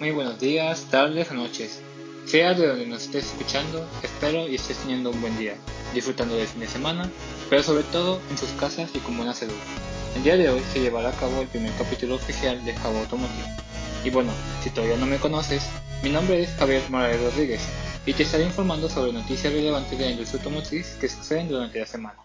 Muy 0.00 0.10
buenos 0.10 0.40
días, 0.40 0.90
tardes 0.90 1.30
o 1.30 1.34
noches. 1.34 1.80
Sea 2.24 2.52
de 2.54 2.66
donde 2.66 2.84
nos 2.84 3.04
estés 3.04 3.26
escuchando, 3.26 3.88
espero 4.02 4.48
y 4.48 4.56
estés 4.56 4.78
teniendo 4.78 5.10
un 5.10 5.20
buen 5.20 5.38
día, 5.38 5.56
disfrutando 5.94 6.34
del 6.34 6.48
fin 6.48 6.62
de 6.62 6.66
semana, 6.66 7.08
pero 7.48 7.62
sobre 7.62 7.84
todo 7.84 8.20
en 8.28 8.36
sus 8.36 8.48
casas 8.58 8.90
y 8.92 8.98
con 8.98 9.16
buena 9.16 9.34
salud. 9.34 9.54
El 10.16 10.24
día 10.24 10.36
de 10.36 10.48
hoy 10.48 10.60
se 10.72 10.80
llevará 10.80 11.10
a 11.10 11.16
cabo 11.20 11.40
el 11.40 11.46
primer 11.46 11.70
capítulo 11.78 12.16
oficial 12.16 12.64
de 12.64 12.74
Jabo 12.74 12.98
Automotive. 12.98 13.46
Y 14.04 14.10
bueno, 14.10 14.32
si 14.64 14.70
todavía 14.70 14.96
no 14.96 15.06
me 15.06 15.18
conoces, 15.18 15.70
mi 16.02 16.10
nombre 16.10 16.42
es 16.42 16.50
Javier 16.56 16.82
Morales 16.90 17.22
Rodríguez 17.22 17.62
y 18.04 18.14
te 18.14 18.24
estaré 18.24 18.42
informando 18.42 18.88
sobre 18.88 19.12
noticias 19.12 19.52
relevantes 19.52 19.96
de 19.96 20.06
la 20.06 20.10
industria 20.10 20.40
automotriz 20.40 20.96
que 21.00 21.08
suceden 21.08 21.46
durante 21.46 21.78
la 21.78 21.86
semana. 21.86 22.18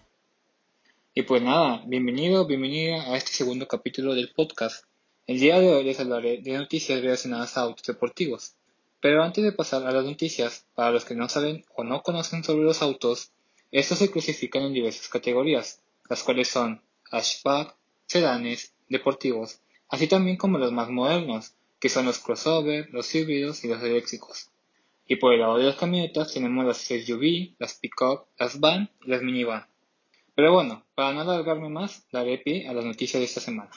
Y 1.14 1.22
pues 1.22 1.40
nada, 1.40 1.84
bienvenido, 1.86 2.48
bienvenida 2.48 3.12
a 3.12 3.16
este 3.16 3.30
segundo 3.30 3.68
capítulo 3.68 4.16
del 4.16 4.32
podcast 4.32 4.89
el 5.30 5.38
día 5.38 5.60
de 5.60 5.72
hoy 5.72 5.84
les 5.84 6.00
hablaré 6.00 6.38
de 6.38 6.58
noticias 6.58 7.00
relacionadas 7.00 7.56
a 7.56 7.60
autos 7.60 7.86
deportivos. 7.86 8.56
Pero 9.00 9.22
antes 9.22 9.44
de 9.44 9.52
pasar 9.52 9.86
a 9.86 9.92
las 9.92 10.04
noticias, 10.04 10.66
para 10.74 10.90
los 10.90 11.04
que 11.04 11.14
no 11.14 11.28
saben 11.28 11.64
o 11.76 11.84
no 11.84 12.02
conocen 12.02 12.42
sobre 12.42 12.64
los 12.64 12.82
autos, 12.82 13.30
estos 13.70 13.98
se 13.98 14.10
clasifican 14.10 14.64
en 14.64 14.72
diversas 14.72 15.06
categorías, 15.06 15.84
las 16.08 16.24
cuales 16.24 16.48
son 16.48 16.82
hatchback, 17.12 17.76
sedanes, 18.06 18.74
deportivos, 18.88 19.60
así 19.88 20.08
también 20.08 20.36
como 20.36 20.58
los 20.58 20.72
más 20.72 20.90
modernos, 20.90 21.54
que 21.78 21.88
son 21.88 22.06
los 22.06 22.18
crossover, 22.18 22.88
los 22.90 23.14
híbridos 23.14 23.62
y 23.62 23.68
los 23.68 23.80
eléctricos. 23.84 24.50
Y 25.06 25.14
por 25.14 25.32
el 25.32 25.42
lado 25.42 25.58
de 25.58 25.64
las 25.66 25.76
camionetas 25.76 26.34
tenemos 26.34 26.64
las 26.64 26.78
SUV, 26.78 27.54
las 27.60 27.74
pickup, 27.74 28.26
las 28.36 28.58
van 28.58 28.90
y 29.06 29.10
las 29.10 29.22
minivan. 29.22 29.64
Pero 30.34 30.52
bueno, 30.52 30.84
para 30.96 31.12
no 31.12 31.20
alargarme 31.20 31.68
más, 31.68 32.04
daré 32.10 32.38
pie 32.38 32.66
a 32.66 32.72
las 32.72 32.84
noticias 32.84 33.20
de 33.20 33.26
esta 33.26 33.40
semana. 33.40 33.70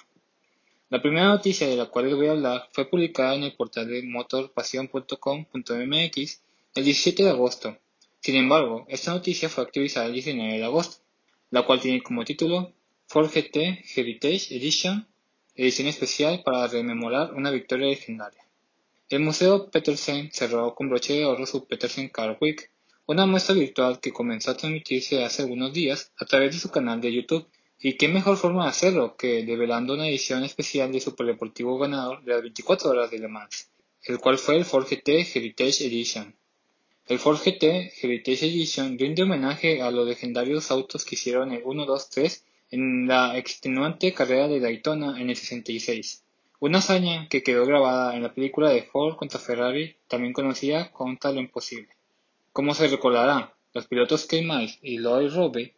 La 0.94 1.02
primera 1.02 1.26
noticia 1.26 1.68
de 1.68 1.76
la 1.76 1.88
cual 1.88 2.06
les 2.06 2.16
voy 2.16 2.28
a 2.28 2.34
hablar 2.34 2.70
fue 2.72 2.88
publicada 2.88 3.34
en 3.34 3.42
el 3.42 3.56
portal 3.56 3.88
de 3.88 4.04
motorpasion.com.mx 4.04 6.42
el 6.76 6.86
17 6.86 7.24
de 7.24 7.30
agosto. 7.32 7.76
Sin 8.20 8.36
embargo, 8.36 8.86
esta 8.88 9.12
noticia 9.12 9.50
fue 9.50 9.64
actualizada 9.64 10.06
el 10.06 10.14
19 10.14 10.60
de 10.60 10.64
agosto, 10.64 11.04
la 11.50 11.66
cual 11.66 11.80
tiene 11.80 12.04
como 12.04 12.24
título 12.24 12.74
Ford 13.08 13.32
GT 13.34 13.84
Heritage 13.96 14.56
Edition, 14.56 15.08
edición 15.56 15.88
especial 15.88 16.44
para 16.46 16.68
rememorar 16.68 17.34
una 17.34 17.50
victoria 17.50 17.88
legendaria. 17.88 18.46
El 19.10 19.22
Museo 19.22 19.72
Petersen 19.72 20.30
cerró 20.32 20.76
con 20.76 20.90
broche 20.90 21.16
de 21.16 21.26
oro 21.26 21.48
su 21.48 21.66
Petersen 21.66 22.10
Car 22.10 22.38
Week, 22.40 22.70
una 23.08 23.26
muestra 23.26 23.56
virtual 23.56 24.00
que 24.00 24.14
comenzó 24.14 24.52
a 24.52 24.58
transmitirse 24.58 25.24
hace 25.24 25.42
algunos 25.42 25.74
días 25.74 26.12
a 26.20 26.26
través 26.26 26.54
de 26.54 26.60
su 26.60 26.70
canal 26.70 27.02
de 27.02 27.12
YouTube 27.12 27.48
y 27.86 27.98
qué 27.98 28.08
mejor 28.08 28.38
forma 28.38 28.64
de 28.64 28.70
hacerlo 28.70 29.18
que 29.18 29.44
develando 29.44 29.94
una 29.94 30.08
edición 30.08 30.46
especial 30.46 30.94
de 30.94 31.02
superdeportivo 31.02 31.78
ganador 31.78 32.24
de 32.24 32.32
las 32.32 32.42
24 32.42 32.90
horas 32.90 33.12
de 33.12 33.20
Le 33.20 33.28
Mans, 33.28 33.70
el 34.04 34.20
cual 34.20 34.38
fue 34.38 34.56
el 34.56 34.64
Ford 34.64 34.88
GT 34.90 35.10
Heritage 35.36 35.86
Edition. 35.86 36.34
El 37.08 37.20
Ford 37.20 37.40
GT 37.44 37.92
Heritage 38.02 38.48
Edition 38.48 38.98
rinde 38.98 39.24
homenaje 39.24 39.82
a 39.82 39.92
los 39.92 40.08
legendarios 40.08 40.72
autos 40.72 41.04
que 41.04 41.16
hicieron 41.16 41.52
el 41.52 41.62
1, 41.66 41.86
2, 41.86 42.10
3 42.10 42.46
en 42.72 43.06
la 43.06 43.38
extenuante 43.38 44.14
carrera 44.14 44.48
de 44.48 44.62
Daytona 44.62 45.20
en 45.20 45.30
el 45.30 45.36
66. 45.36 46.24
Una 46.62 46.78
hazaña 46.78 47.28
que 47.28 47.44
quedó 47.44 47.66
grabada 47.66 48.16
en 48.16 48.24
la 48.24 48.34
película 48.34 48.70
de 48.70 48.84
Ford 48.84 49.18
contra 49.18 49.42
Ferrari, 49.42 49.98
también 50.08 50.32
conocida 50.32 50.90
Contra 50.94 51.34
lo 51.34 51.42
Imposible. 51.42 51.90
Como 52.54 52.74
se 52.74 52.88
recordará, 52.88 53.54
los 53.74 53.88
pilotos 53.88 54.26
Ken 54.26 54.48
Miles 54.48 54.80
y 54.82 55.00
Lloyd 55.00 55.34
Robbie 55.34 55.74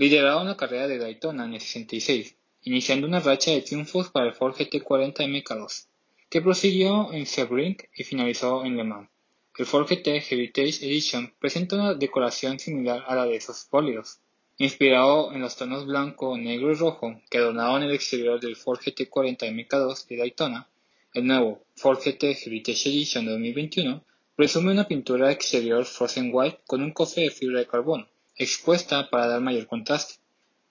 Lideraba 0.00 0.40
una 0.40 0.56
carrera 0.56 0.88
de 0.88 0.96
Daytona 0.96 1.44
en 1.44 1.52
el 1.52 1.60
66, 1.60 2.34
iniciando 2.62 3.06
una 3.06 3.20
racha 3.20 3.50
de 3.50 3.60
triunfos 3.60 4.08
para 4.08 4.28
el 4.28 4.32
Ford 4.32 4.54
GT40 4.54 5.26
MK2, 5.28 5.88
que 6.30 6.40
prosiguió 6.40 7.12
en 7.12 7.26
Sebring 7.26 7.76
y 7.94 8.04
finalizó 8.04 8.64
en 8.64 8.78
Le 8.78 8.84
Mans. 8.84 9.10
El 9.58 9.66
Ford 9.66 9.86
GT 9.86 10.06
Heritage 10.26 10.86
Edition 10.86 11.34
presenta 11.38 11.76
una 11.76 11.92
decoración 11.92 12.58
similar 12.58 13.04
a 13.06 13.14
la 13.14 13.26
de 13.26 13.36
esos 13.36 13.68
bólidos, 13.70 14.20
inspirado 14.56 15.34
en 15.34 15.42
los 15.42 15.54
tonos 15.56 15.84
blanco, 15.84 16.34
negro 16.38 16.72
y 16.72 16.76
rojo 16.76 17.20
que 17.30 17.36
adornaban 17.36 17.82
el 17.82 17.92
exterior 17.92 18.40
del 18.40 18.56
Ford 18.56 18.80
GT40 18.80 19.50
MK2 19.52 20.06
de 20.06 20.16
Daytona. 20.16 20.66
El 21.12 21.26
nuevo 21.26 21.62
Ford 21.76 21.98
GT 22.02 22.24
Heritage 22.46 22.88
Edition 22.88 23.26
2021 23.26 24.02
presume 24.34 24.72
una 24.72 24.88
pintura 24.88 25.30
exterior 25.30 25.84
frozen 25.84 26.30
white 26.32 26.60
con 26.66 26.80
un 26.82 26.92
cofre 26.92 27.24
de 27.24 27.30
fibra 27.30 27.58
de 27.58 27.66
carbono 27.66 28.08
expuesta 28.40 29.10
para 29.10 29.26
dar 29.26 29.42
mayor 29.42 29.66
contraste. 29.66 30.14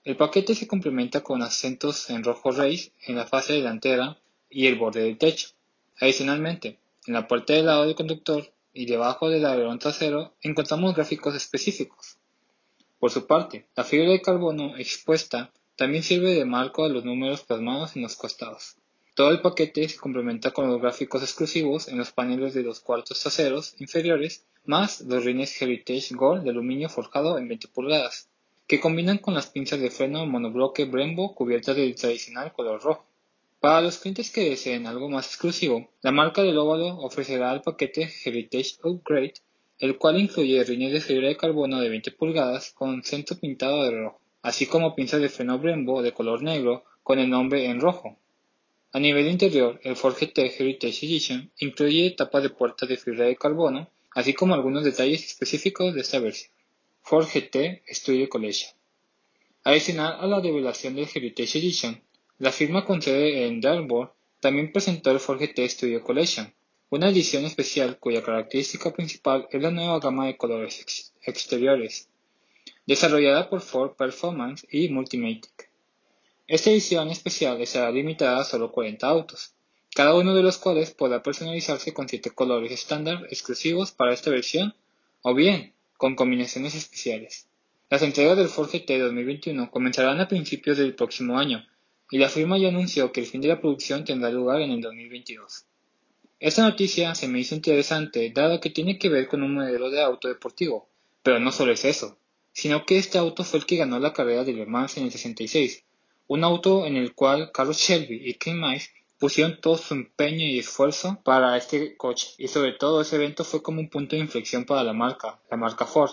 El 0.02 0.16
paquete 0.16 0.56
se 0.56 0.66
complementa 0.66 1.20
con 1.20 1.40
acentos 1.40 2.10
en 2.10 2.24
rojo 2.24 2.50
race 2.50 2.90
en 3.06 3.14
la 3.14 3.26
fase 3.26 3.52
delantera 3.52 4.18
y 4.50 4.66
el 4.66 4.74
borde 4.74 5.04
del 5.04 5.18
techo. 5.18 5.50
Adicionalmente, 6.00 6.80
en 7.06 7.14
la 7.14 7.28
puerta 7.28 7.52
del 7.52 7.66
lado 7.66 7.86
del 7.86 7.94
conductor 7.94 8.52
y 8.72 8.86
debajo 8.86 9.28
del 9.28 9.46
alerón 9.46 9.78
trasero 9.78 10.34
encontramos 10.42 10.96
gráficos 10.96 11.36
específicos. 11.36 12.16
Por 12.98 13.12
su 13.12 13.28
parte, 13.28 13.66
la 13.76 13.84
fibra 13.84 14.10
de 14.10 14.20
carbono 14.20 14.76
expuesta 14.76 15.52
también 15.76 16.02
sirve 16.02 16.34
de 16.34 16.44
marco 16.44 16.84
a 16.84 16.88
los 16.88 17.04
números 17.04 17.42
plasmados 17.42 17.94
en 17.94 18.02
los 18.02 18.16
costados. 18.16 18.74
Todo 19.14 19.32
el 19.32 19.40
paquete 19.40 19.88
se 19.88 19.98
complementa 19.98 20.52
con 20.52 20.68
los 20.68 20.80
gráficos 20.80 21.22
exclusivos 21.22 21.88
en 21.88 21.98
los 21.98 22.12
paneles 22.12 22.54
de 22.54 22.62
los 22.62 22.80
cuartos 22.80 23.20
traseros 23.20 23.74
inferiores 23.80 24.46
más 24.64 25.00
los 25.00 25.24
rines 25.24 25.60
Heritage 25.60 26.14
Gold 26.14 26.44
de 26.44 26.50
aluminio 26.50 26.88
forjado 26.88 27.36
en 27.36 27.48
20 27.48 27.68
pulgadas, 27.68 28.28
que 28.66 28.78
combinan 28.78 29.18
con 29.18 29.34
las 29.34 29.48
pinzas 29.48 29.80
de 29.80 29.90
freno 29.90 30.24
monobloque 30.26 30.84
Brembo 30.84 31.34
cubiertas 31.34 31.74
del 31.74 31.96
tradicional 31.96 32.52
color 32.52 32.80
rojo. 32.80 33.04
Para 33.58 33.80
los 33.80 33.98
clientes 33.98 34.30
que 34.30 34.48
deseen 34.48 34.86
algo 34.86 35.10
más 35.10 35.26
exclusivo, 35.26 35.90
la 36.02 36.12
marca 36.12 36.42
del 36.42 36.56
óvalo 36.56 36.98
ofrecerá 36.98 37.52
el 37.52 37.62
paquete 37.62 38.08
Heritage 38.24 38.76
Upgrade, 38.84 39.34
el 39.80 39.98
cual 39.98 40.20
incluye 40.20 40.62
rines 40.62 40.92
de 40.92 41.00
fibra 41.00 41.28
de 41.28 41.36
carbono 41.36 41.80
de 41.80 41.88
20 41.88 42.12
pulgadas 42.12 42.70
con 42.70 43.02
centro 43.02 43.36
pintado 43.36 43.82
de 43.84 43.90
rojo, 43.90 44.20
así 44.42 44.66
como 44.66 44.94
pinzas 44.94 45.20
de 45.20 45.28
freno 45.28 45.58
Brembo 45.58 46.00
de 46.00 46.12
color 46.12 46.42
negro 46.42 46.84
con 47.02 47.18
el 47.18 47.28
nombre 47.28 47.66
en 47.66 47.80
rojo. 47.80 48.16
A 48.92 48.98
nivel 48.98 49.28
interior, 49.28 49.80
el 49.84 49.96
Ford 49.96 50.16
GT 50.18 50.38
Heritage 50.58 51.06
Edition 51.06 51.50
incluye 51.58 52.10
tapas 52.10 52.42
de 52.42 52.50
puertas 52.50 52.88
de 52.88 52.96
fibra 52.96 53.26
de 53.26 53.36
carbono 53.36 53.88
así 54.12 54.34
como 54.34 54.54
algunos 54.54 54.84
detalles 54.84 55.24
específicos 55.24 55.94
de 55.94 56.00
esta 56.00 56.18
versión. 56.18 56.50
Ford 57.02 57.26
GT 57.26 57.82
Studio 57.88 58.28
Collection. 58.28 58.72
Adicional 59.64 60.16
a 60.20 60.26
la 60.26 60.40
revelación 60.40 60.94
del 60.94 61.08
Heritage 61.12 61.58
Edition, 61.58 62.02
la 62.38 62.52
firma 62.52 62.84
con 62.84 63.00
sede 63.02 63.46
en 63.46 63.60
Dartmoor 63.60 64.12
también 64.40 64.72
presentó 64.72 65.10
el 65.10 65.20
Ford 65.20 65.40
GT 65.40 65.68
Studio 65.68 66.02
Collection, 66.02 66.52
una 66.90 67.08
edición 67.08 67.44
especial 67.44 67.98
cuya 67.98 68.22
característica 68.22 68.92
principal 68.92 69.46
es 69.50 69.62
la 69.62 69.70
nueva 69.70 70.00
gama 70.00 70.26
de 70.26 70.36
colores 70.36 71.12
exteriores, 71.22 72.08
desarrollada 72.86 73.48
por 73.48 73.60
Ford 73.60 73.92
Performance 73.96 74.66
y 74.70 74.88
Multimatic. 74.88 75.69
Esta 76.50 76.70
edición 76.70 77.10
especial 77.10 77.60
estará 77.60 77.92
limitada 77.92 78.40
a 78.40 78.44
solo 78.44 78.72
40 78.72 79.06
autos, 79.06 79.54
cada 79.94 80.16
uno 80.16 80.34
de 80.34 80.42
los 80.42 80.58
cuales 80.58 80.90
podrá 80.90 81.22
personalizarse 81.22 81.94
con 81.94 82.08
siete 82.08 82.32
colores 82.32 82.72
estándar 82.72 83.24
exclusivos 83.30 83.92
para 83.92 84.12
esta 84.12 84.30
versión 84.30 84.74
o 85.22 85.32
bien 85.32 85.74
con 85.96 86.16
combinaciones 86.16 86.74
especiales. 86.74 87.46
Las 87.88 88.02
entregas 88.02 88.36
del 88.36 88.48
Ford 88.48 88.68
GT 88.68 88.98
2021 88.98 89.70
comenzarán 89.70 90.18
a 90.18 90.26
principios 90.26 90.76
del 90.76 90.96
próximo 90.96 91.38
año 91.38 91.64
y 92.10 92.18
la 92.18 92.28
firma 92.28 92.58
ya 92.58 92.66
anunció 92.66 93.12
que 93.12 93.20
el 93.20 93.26
fin 93.26 93.42
de 93.42 93.46
la 93.46 93.60
producción 93.60 94.04
tendrá 94.04 94.28
lugar 94.30 94.60
en 94.60 94.72
el 94.72 94.80
2022. 94.80 95.66
Esta 96.40 96.62
noticia 96.62 97.14
se 97.14 97.28
me 97.28 97.38
hizo 97.38 97.54
interesante 97.54 98.28
dado 98.34 98.58
que 98.58 98.70
tiene 98.70 98.98
que 98.98 99.08
ver 99.08 99.28
con 99.28 99.44
un 99.44 99.54
modelo 99.54 99.88
de 99.88 100.02
auto 100.02 100.26
deportivo, 100.26 100.88
pero 101.22 101.38
no 101.38 101.52
solo 101.52 101.70
es 101.70 101.84
eso, 101.84 102.18
sino 102.50 102.84
que 102.86 102.98
este 102.98 103.18
auto 103.18 103.44
fue 103.44 103.60
el 103.60 103.66
que 103.66 103.76
ganó 103.76 104.00
la 104.00 104.12
carrera 104.12 104.42
de 104.42 104.52
Le 104.52 104.66
Mans 104.66 104.96
en 104.96 105.04
el 105.04 105.12
66, 105.12 105.84
un 106.30 106.44
auto 106.44 106.86
en 106.86 106.96
el 106.96 107.12
cual 107.12 107.50
Carlos 107.52 107.78
Shelby 107.78 108.22
y 108.24 108.34
Ken 108.34 108.60
Miles 108.60 108.92
pusieron 109.18 109.60
todo 109.60 109.76
su 109.76 109.94
empeño 109.94 110.44
y 110.44 110.60
esfuerzo 110.60 111.18
para 111.24 111.56
este 111.56 111.96
coche 111.96 112.28
y 112.38 112.46
sobre 112.46 112.72
todo 112.72 113.00
ese 113.00 113.16
evento 113.16 113.42
fue 113.42 113.64
como 113.64 113.80
un 113.80 113.90
punto 113.90 114.14
de 114.14 114.22
inflexión 114.22 114.64
para 114.64 114.84
la 114.84 114.92
marca, 114.92 115.40
la 115.50 115.56
marca 115.56 115.86
Ford, 115.86 116.12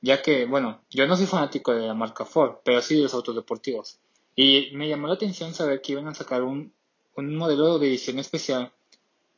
ya 0.00 0.22
que, 0.22 0.46
bueno, 0.46 0.80
yo 0.88 1.06
no 1.06 1.18
soy 1.18 1.26
fanático 1.26 1.74
de 1.74 1.86
la 1.86 1.92
marca 1.92 2.24
Ford, 2.24 2.60
pero 2.64 2.80
sí 2.80 2.96
de 2.96 3.02
los 3.02 3.12
autos 3.12 3.34
deportivos. 3.34 3.98
Y 4.34 4.70
me 4.72 4.88
llamó 4.88 5.06
la 5.06 5.14
atención 5.14 5.52
saber 5.52 5.82
que 5.82 5.92
iban 5.92 6.08
a 6.08 6.14
sacar 6.14 6.42
un, 6.42 6.72
un 7.14 7.36
modelo 7.36 7.78
de 7.78 7.88
edición 7.88 8.18
especial, 8.18 8.72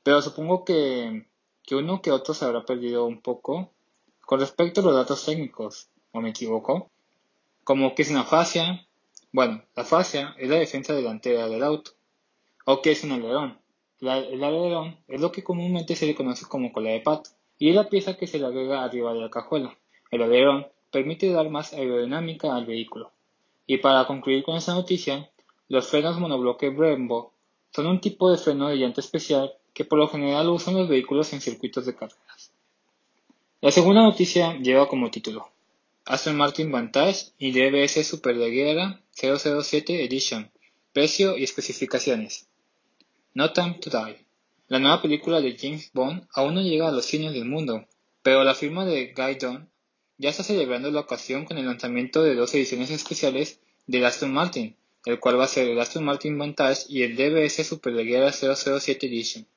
pero 0.04 0.22
supongo 0.22 0.64
que, 0.64 1.26
que 1.64 1.74
uno 1.74 2.00
que 2.00 2.12
otro 2.12 2.34
se 2.34 2.44
habrá 2.44 2.64
perdido 2.64 3.04
un 3.04 3.20
poco 3.20 3.72
con 4.20 4.38
respecto 4.38 4.80
a 4.80 4.84
los 4.84 4.94
datos 4.94 5.24
técnicos, 5.24 5.88
¿o 6.12 6.20
me 6.20 6.30
equivoco? 6.30 6.88
Como 7.64 7.96
que 7.96 8.02
es 8.02 8.10
una 8.10 8.22
fascia. 8.22 8.87
Bueno, 9.32 9.62
la 9.76 9.84
fascia 9.84 10.34
es 10.38 10.48
la 10.48 10.56
defensa 10.56 10.94
delantera 10.94 11.48
del 11.48 11.62
auto 11.62 11.92
¿O 12.64 12.82
qué 12.82 12.92
es 12.92 13.04
un 13.04 13.12
alerón? 13.12 13.58
el 14.00 14.44
alerón 14.44 14.96
es 15.08 15.20
lo 15.20 15.32
que 15.32 15.42
comúnmente 15.42 15.96
se 15.96 16.06
le 16.06 16.14
conoce 16.14 16.46
como 16.46 16.72
cola 16.72 16.90
de 16.90 17.00
pato 17.00 17.30
y 17.58 17.70
es 17.70 17.74
la 17.74 17.88
pieza 17.88 18.16
que 18.16 18.26
se 18.26 18.38
le 18.38 18.46
agrega 18.46 18.84
arriba 18.84 19.12
de 19.12 19.20
la 19.20 19.30
cajuela. 19.30 19.76
El 20.10 20.22
alerón 20.22 20.66
permite 20.90 21.30
dar 21.30 21.50
más 21.50 21.72
aerodinámica 21.72 22.54
al 22.54 22.66
vehículo. 22.66 23.10
Y 23.66 23.78
para 23.78 24.06
concluir 24.06 24.44
con 24.44 24.56
esta 24.56 24.74
noticia, 24.74 25.30
los 25.68 25.88
frenos 25.88 26.18
monobloque 26.18 26.70
Brembo 26.70 27.32
son 27.74 27.86
un 27.86 28.00
tipo 28.00 28.30
de 28.30 28.38
freno 28.38 28.68
de 28.68 28.76
llanta 28.76 29.00
especial 29.00 29.52
que 29.74 29.84
por 29.84 29.98
lo 29.98 30.08
general 30.08 30.48
usan 30.48 30.74
los 30.74 30.88
vehículos 30.88 31.32
en 31.32 31.40
circuitos 31.40 31.84
de 31.86 31.94
carreras. 31.94 32.52
La 33.60 33.70
segunda 33.70 34.02
noticia 34.02 34.56
lleva 34.58 34.88
como 34.88 35.10
título 35.10 35.48
Aston 36.04 36.36
Martin 36.36 36.70
Vantage 36.72 37.32
y 37.38 37.52
DBS 37.52 38.06
Superleggera 38.06 39.00
007 39.20 40.04
Edition, 40.04 40.48
precio 40.92 41.36
y 41.36 41.42
especificaciones. 41.42 42.46
No 43.34 43.52
Time 43.52 43.78
to 43.80 43.90
Die. 43.90 44.24
La 44.68 44.78
nueva 44.78 45.02
película 45.02 45.40
de 45.40 45.56
James 45.58 45.90
Bond 45.92 46.28
aún 46.32 46.54
no 46.54 46.62
llega 46.62 46.86
a 46.86 46.92
los 46.92 47.06
cines 47.06 47.32
del 47.32 47.44
mundo, 47.44 47.84
pero 48.22 48.44
la 48.44 48.54
firma 48.54 48.84
de 48.84 49.12
Guy 49.16 49.34
Don 49.34 49.68
ya 50.18 50.30
está 50.30 50.44
celebrando 50.44 50.92
la 50.92 51.00
ocasión 51.00 51.46
con 51.46 51.58
el 51.58 51.66
lanzamiento 51.66 52.22
de 52.22 52.36
dos 52.36 52.54
ediciones 52.54 52.90
especiales 52.90 53.58
del 53.88 54.04
Aston 54.04 54.32
Martin, 54.32 54.76
el 55.04 55.18
cual 55.18 55.40
va 55.40 55.44
a 55.44 55.48
ser 55.48 55.68
el 55.68 55.80
Aston 55.80 56.04
Martin 56.04 56.38
Vantage 56.38 56.82
y 56.88 57.02
el 57.02 57.16
DBS 57.16 57.66
Superleggera 57.66 58.30
007 58.30 59.04
Edition. 59.04 59.48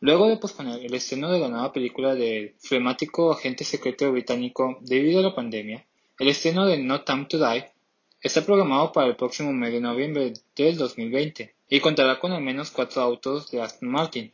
Luego 0.00 0.28
de 0.28 0.36
posponer 0.36 0.84
el 0.84 0.92
estreno 0.92 1.32
de 1.32 1.38
la 1.38 1.48
nueva 1.48 1.72
película 1.72 2.14
del 2.14 2.54
flemático 2.58 3.32
agente 3.32 3.64
secreto 3.64 4.12
británico 4.12 4.78
debido 4.82 5.20
a 5.20 5.22
la 5.22 5.34
pandemia, 5.34 5.86
el 6.18 6.28
estreno 6.28 6.66
de 6.66 6.76
No 6.76 7.04
Time 7.04 7.24
to 7.24 7.38
Die 7.38 7.70
está 8.20 8.44
programado 8.44 8.92
para 8.92 9.06
el 9.06 9.16
próximo 9.16 9.52
mes 9.52 9.72
de 9.72 9.80
noviembre 9.80 10.32
del 10.56 10.76
2020 10.76 11.54
y 11.68 11.80
contará 11.80 12.18
con 12.18 12.32
al 12.32 12.42
menos 12.42 12.70
cuatro 12.70 13.02
autos 13.02 13.50
de 13.50 13.62
Aston 13.62 13.90
Martin, 13.90 14.32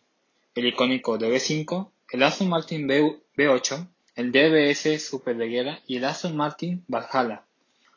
el 0.54 0.66
icónico 0.66 1.19
DB5, 1.19 1.90
el 2.10 2.22
Aston 2.22 2.48
Martin 2.48 2.88
B8, 2.88 3.88
el 4.14 4.32
DBS 4.32 5.04
Superleggera 5.04 5.81
y 5.86 5.96
el 5.96 6.04
Aston 6.04 6.36
Martin 6.36 6.84
Valhalla. 6.88 7.44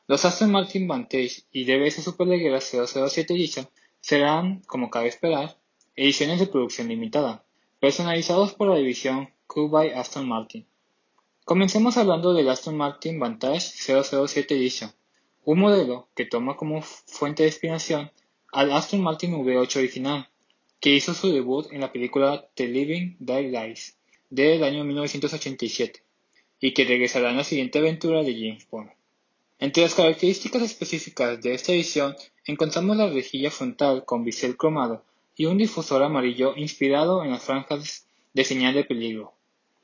Los 0.07 0.25
Aston 0.25 0.51
Martin 0.51 0.87
Vantage 0.87 1.43
y 1.51 1.65
DBS 1.65 2.03
Superleggera 2.03 2.59
007 2.59 3.33
Edition 3.33 3.67
serán, 4.01 4.61
como 4.67 4.89
cabe 4.89 5.07
esperar, 5.07 5.57
ediciones 5.95 6.39
de 6.39 6.47
producción 6.47 6.87
limitada, 6.87 7.43
personalizados 7.79 8.53
por 8.53 8.69
la 8.69 8.77
división 8.77 9.29
Q 9.47 9.71
Aston 9.95 10.27
Martin. 10.27 10.65
Comencemos 11.45 11.97
hablando 11.97 12.33
del 12.33 12.49
Aston 12.49 12.75
Martin 12.75 13.19
Vantage 13.19 13.59
007 13.61 14.55
Edition, 14.55 14.91
un 15.47 15.59
modelo 15.59 16.09
que 16.13 16.25
toma 16.25 16.57
como 16.57 16.81
fuente 16.81 17.43
de 17.43 17.47
inspiración 17.47 18.11
al 18.51 18.69
Aston 18.73 18.99
Martin 18.99 19.31
V8 19.31 19.77
original, 19.77 20.27
que 20.81 20.89
hizo 20.89 21.13
su 21.13 21.31
debut 21.31 21.71
en 21.71 21.79
la 21.79 21.93
película 21.93 22.49
The 22.55 22.67
Living 22.67 23.15
Daylights 23.19 23.95
del 24.29 24.61
año 24.65 24.83
1987 24.83 26.03
y 26.59 26.73
que 26.73 26.83
regresará 26.83 27.29
en 27.29 27.37
la 27.37 27.45
siguiente 27.45 27.79
aventura 27.79 28.23
de 28.23 28.33
James 28.33 28.67
Bond. 28.69 28.89
Entre 29.57 29.83
las 29.83 29.95
características 29.95 30.63
específicas 30.63 31.41
de 31.41 31.53
esta 31.53 31.71
edición 31.71 32.13
encontramos 32.45 32.97
la 32.97 33.09
rejilla 33.09 33.49
frontal 33.49 34.03
con 34.03 34.25
bisel 34.25 34.57
cromado 34.57 35.05
y 35.37 35.45
un 35.45 35.57
difusor 35.57 36.03
amarillo 36.03 36.57
inspirado 36.57 37.23
en 37.23 37.31
las 37.31 37.43
franjas 37.43 38.05
de 38.33 38.43
señal 38.43 38.73
de 38.73 38.83
peligro. 38.83 39.31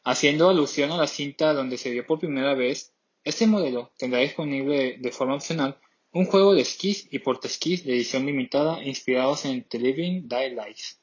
Haciendo 0.03 0.49
alusión 0.49 0.91
a 0.91 0.97
la 0.97 1.07
cinta 1.07 1.53
donde 1.53 1.77
se 1.77 1.89
vio 1.89 2.05
por 2.05 2.19
primera 2.19 2.53
vez, 2.53 2.91
este 3.23 3.47
modelo 3.47 3.91
tendrá 3.97 4.19
disponible 4.19 4.97
de 4.99 5.11
forma 5.11 5.35
opcional 5.35 5.77
un 6.11 6.25
juego 6.25 6.53
de 6.53 6.61
esquís 6.61 7.07
y 7.09 7.19
portaesquís 7.19 7.83
de 7.83 7.93
edición 7.93 8.25
limitada 8.25 8.83
inspirados 8.83 9.45
en 9.45 9.63
The 9.63 9.79
Living 9.79 10.27
Daylights. 10.27 10.99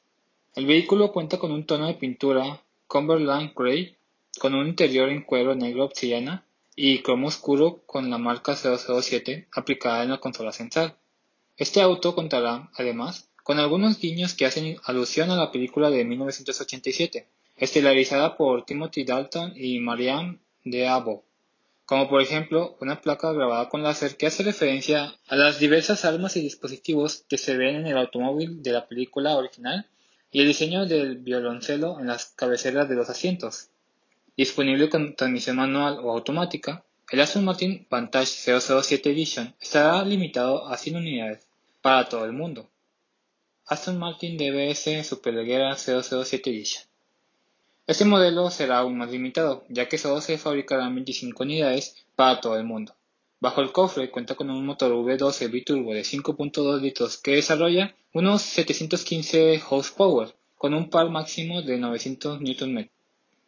El 0.55 0.65
vehículo 0.65 1.11
cuenta 1.11 1.39
con 1.39 1.51
un 1.51 1.65
tono 1.65 1.87
de 1.87 1.95
pintura 1.95 2.61
Cumberland 2.87 3.53
Grey 3.55 3.97
con 4.39 4.55
un 4.55 4.67
interior 4.67 5.09
en 5.09 5.23
cuero 5.23 5.55
negro 5.55 5.85
obsidiana 5.85 6.45
y 6.75 6.99
cromo 6.99 7.27
oscuro 7.27 7.83
con 7.85 8.09
la 8.09 8.17
marca 8.17 8.55
007 8.55 9.47
aplicada 9.51 10.03
en 10.03 10.11
la 10.11 10.19
consola 10.19 10.51
central. 10.51 10.95
Este 11.57 11.81
auto 11.81 12.15
contará, 12.15 12.69
además, 12.75 13.29
con 13.43 13.59
algunos 13.59 13.99
guiños 13.99 14.33
que 14.33 14.45
hacen 14.45 14.77
alusión 14.85 15.29
a 15.31 15.35
la 15.35 15.51
película 15.51 15.89
de 15.89 16.05
1987, 16.05 17.27
estelarizada 17.57 18.37
por 18.37 18.65
Timothy 18.65 19.03
Dalton 19.03 19.53
y 19.55 19.79
Marianne 19.79 20.39
de 20.63 20.87
Abo, 20.87 21.25
como 21.85 22.07
por 22.09 22.21
ejemplo 22.21 22.77
una 22.79 23.01
placa 23.01 23.31
grabada 23.33 23.69
con 23.69 23.83
láser 23.83 24.17
que 24.17 24.27
hace 24.27 24.43
referencia 24.43 25.15
a 25.27 25.35
las 25.35 25.59
diversas 25.59 26.05
armas 26.05 26.37
y 26.37 26.41
dispositivos 26.41 27.25
que 27.27 27.37
se 27.37 27.57
ven 27.57 27.75
en 27.75 27.87
el 27.87 27.97
automóvil 27.97 28.63
de 28.63 28.71
la 28.71 28.87
película 28.87 29.35
original 29.35 29.87
y 30.31 30.41
el 30.41 30.47
diseño 30.47 30.85
del 30.85 31.17
violoncelo 31.17 31.99
en 31.99 32.07
las 32.07 32.27
cabeceras 32.27 32.87
de 32.87 32.95
los 32.95 33.09
asientos. 33.09 33.69
Disponible 34.37 34.89
con 34.89 35.15
transmisión 35.15 35.57
manual 35.57 35.99
o 36.01 36.11
automática, 36.11 36.85
el 37.11 37.19
Aston 37.19 37.43
Martin 37.43 37.85
Vantage 37.89 38.59
007 38.59 39.11
Edition 39.11 39.53
estará 39.59 40.03
limitado 40.05 40.67
a 40.67 40.77
100 40.77 40.95
unidades 40.95 41.45
para 41.81 42.07
todo 42.07 42.23
el 42.23 42.31
mundo. 42.31 42.69
Aston 43.65 43.99
Martin 43.99 44.37
DBS 44.37 45.05
Superleggera 45.05 45.75
007 45.75 46.49
Edition. 46.49 46.90
Este 47.91 48.05
modelo 48.05 48.49
será 48.49 48.77
aún 48.77 48.97
más 48.97 49.11
limitado, 49.11 49.65
ya 49.67 49.89
que 49.89 49.97
solo 49.97 50.21
se 50.21 50.37
fabricarán 50.37 50.95
25 50.95 51.43
unidades 51.43 51.97
para 52.15 52.39
todo 52.39 52.57
el 52.57 52.63
mundo. 52.63 52.95
Bajo 53.41 53.59
el 53.59 53.73
cofre 53.73 54.09
cuenta 54.09 54.35
con 54.35 54.49
un 54.49 54.65
motor 54.65 54.93
V12 54.93 55.51
biturbo 55.51 55.93
de 55.93 56.03
5.2 56.03 56.79
litros 56.79 57.17
que 57.17 57.35
desarrolla 57.35 57.93
unos 58.13 58.43
715 58.43 59.61
horsepower 59.69 60.33
con 60.57 60.73
un 60.73 60.89
par 60.89 61.09
máximo 61.09 61.63
de 61.63 61.77
900 61.77 62.39
Nm. 62.39 62.89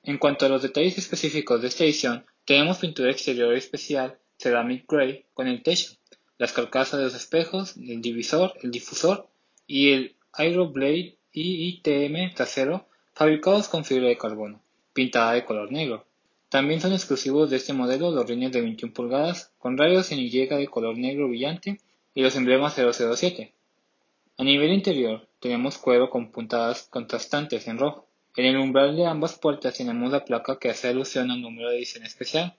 En 0.04 0.18
cuanto 0.18 0.46
a 0.46 0.50
los 0.50 0.62
detalles 0.62 0.98
específicos 0.98 1.62
de 1.62 1.70
esta 1.70 1.86
edición, 1.86 2.26
tenemos 2.44 2.80
pintura 2.80 3.12
exterior 3.12 3.54
especial 3.54 4.18
Ceramic 4.38 4.92
Grey 4.92 5.24
con 5.34 5.48
el 5.48 5.64
techo, 5.64 5.94
las 6.38 6.52
carcasas 6.52 7.00
de 7.00 7.06
los 7.06 7.16
espejos, 7.16 7.78
el 7.78 8.02
divisor, 8.02 8.56
el 8.62 8.72
difusor 8.72 9.26
y 9.68 9.92
el 9.92 10.16
Aeroblade 10.34 11.16
IITM 11.32 12.34
trasero 12.36 12.90
fabricados 13.14 13.68
con 13.68 13.86
fibra 13.86 14.08
de 14.08 14.18
carbono, 14.18 14.62
pintada 14.94 15.34
de 15.34 15.46
color 15.46 15.72
negro. 15.72 16.06
También 16.50 16.82
son 16.82 16.94
exclusivos 16.94 17.50
de 17.50 17.58
este 17.58 17.74
modelo 17.74 18.12
los 18.12 18.28
rines 18.28 18.52
de 18.52 18.62
21 18.62 18.94
pulgadas 18.94 19.52
con 19.58 19.78
rayos 19.78 20.12
en 20.12 20.20
Y 20.20 20.30
de 20.30 20.68
color 20.68 20.98
negro 20.98 21.28
brillante 21.28 21.80
y 22.14 22.22
los 22.22 22.36
emblemas 22.36 22.76
007. 22.76 23.54
A 24.38 24.44
nivel 24.44 24.72
interior 24.72 25.28
tenemos 25.40 25.78
cuero 25.78 26.10
con 26.10 26.32
puntadas 26.32 26.88
contrastantes 26.90 27.68
en 27.68 27.78
rojo. 27.78 28.08
En 28.36 28.46
el 28.46 28.58
umbral 28.58 28.96
de 28.96 29.06
ambas 29.06 29.38
puertas 29.38 29.78
tenemos 29.78 30.12
la 30.12 30.26
placa 30.26 30.58
que 30.58 30.70
hace 30.70 30.88
alusión 30.88 31.30
al 31.30 31.42
número 31.42 31.70
de 31.70 31.78
edición 31.78 32.04
especial. 32.04 32.56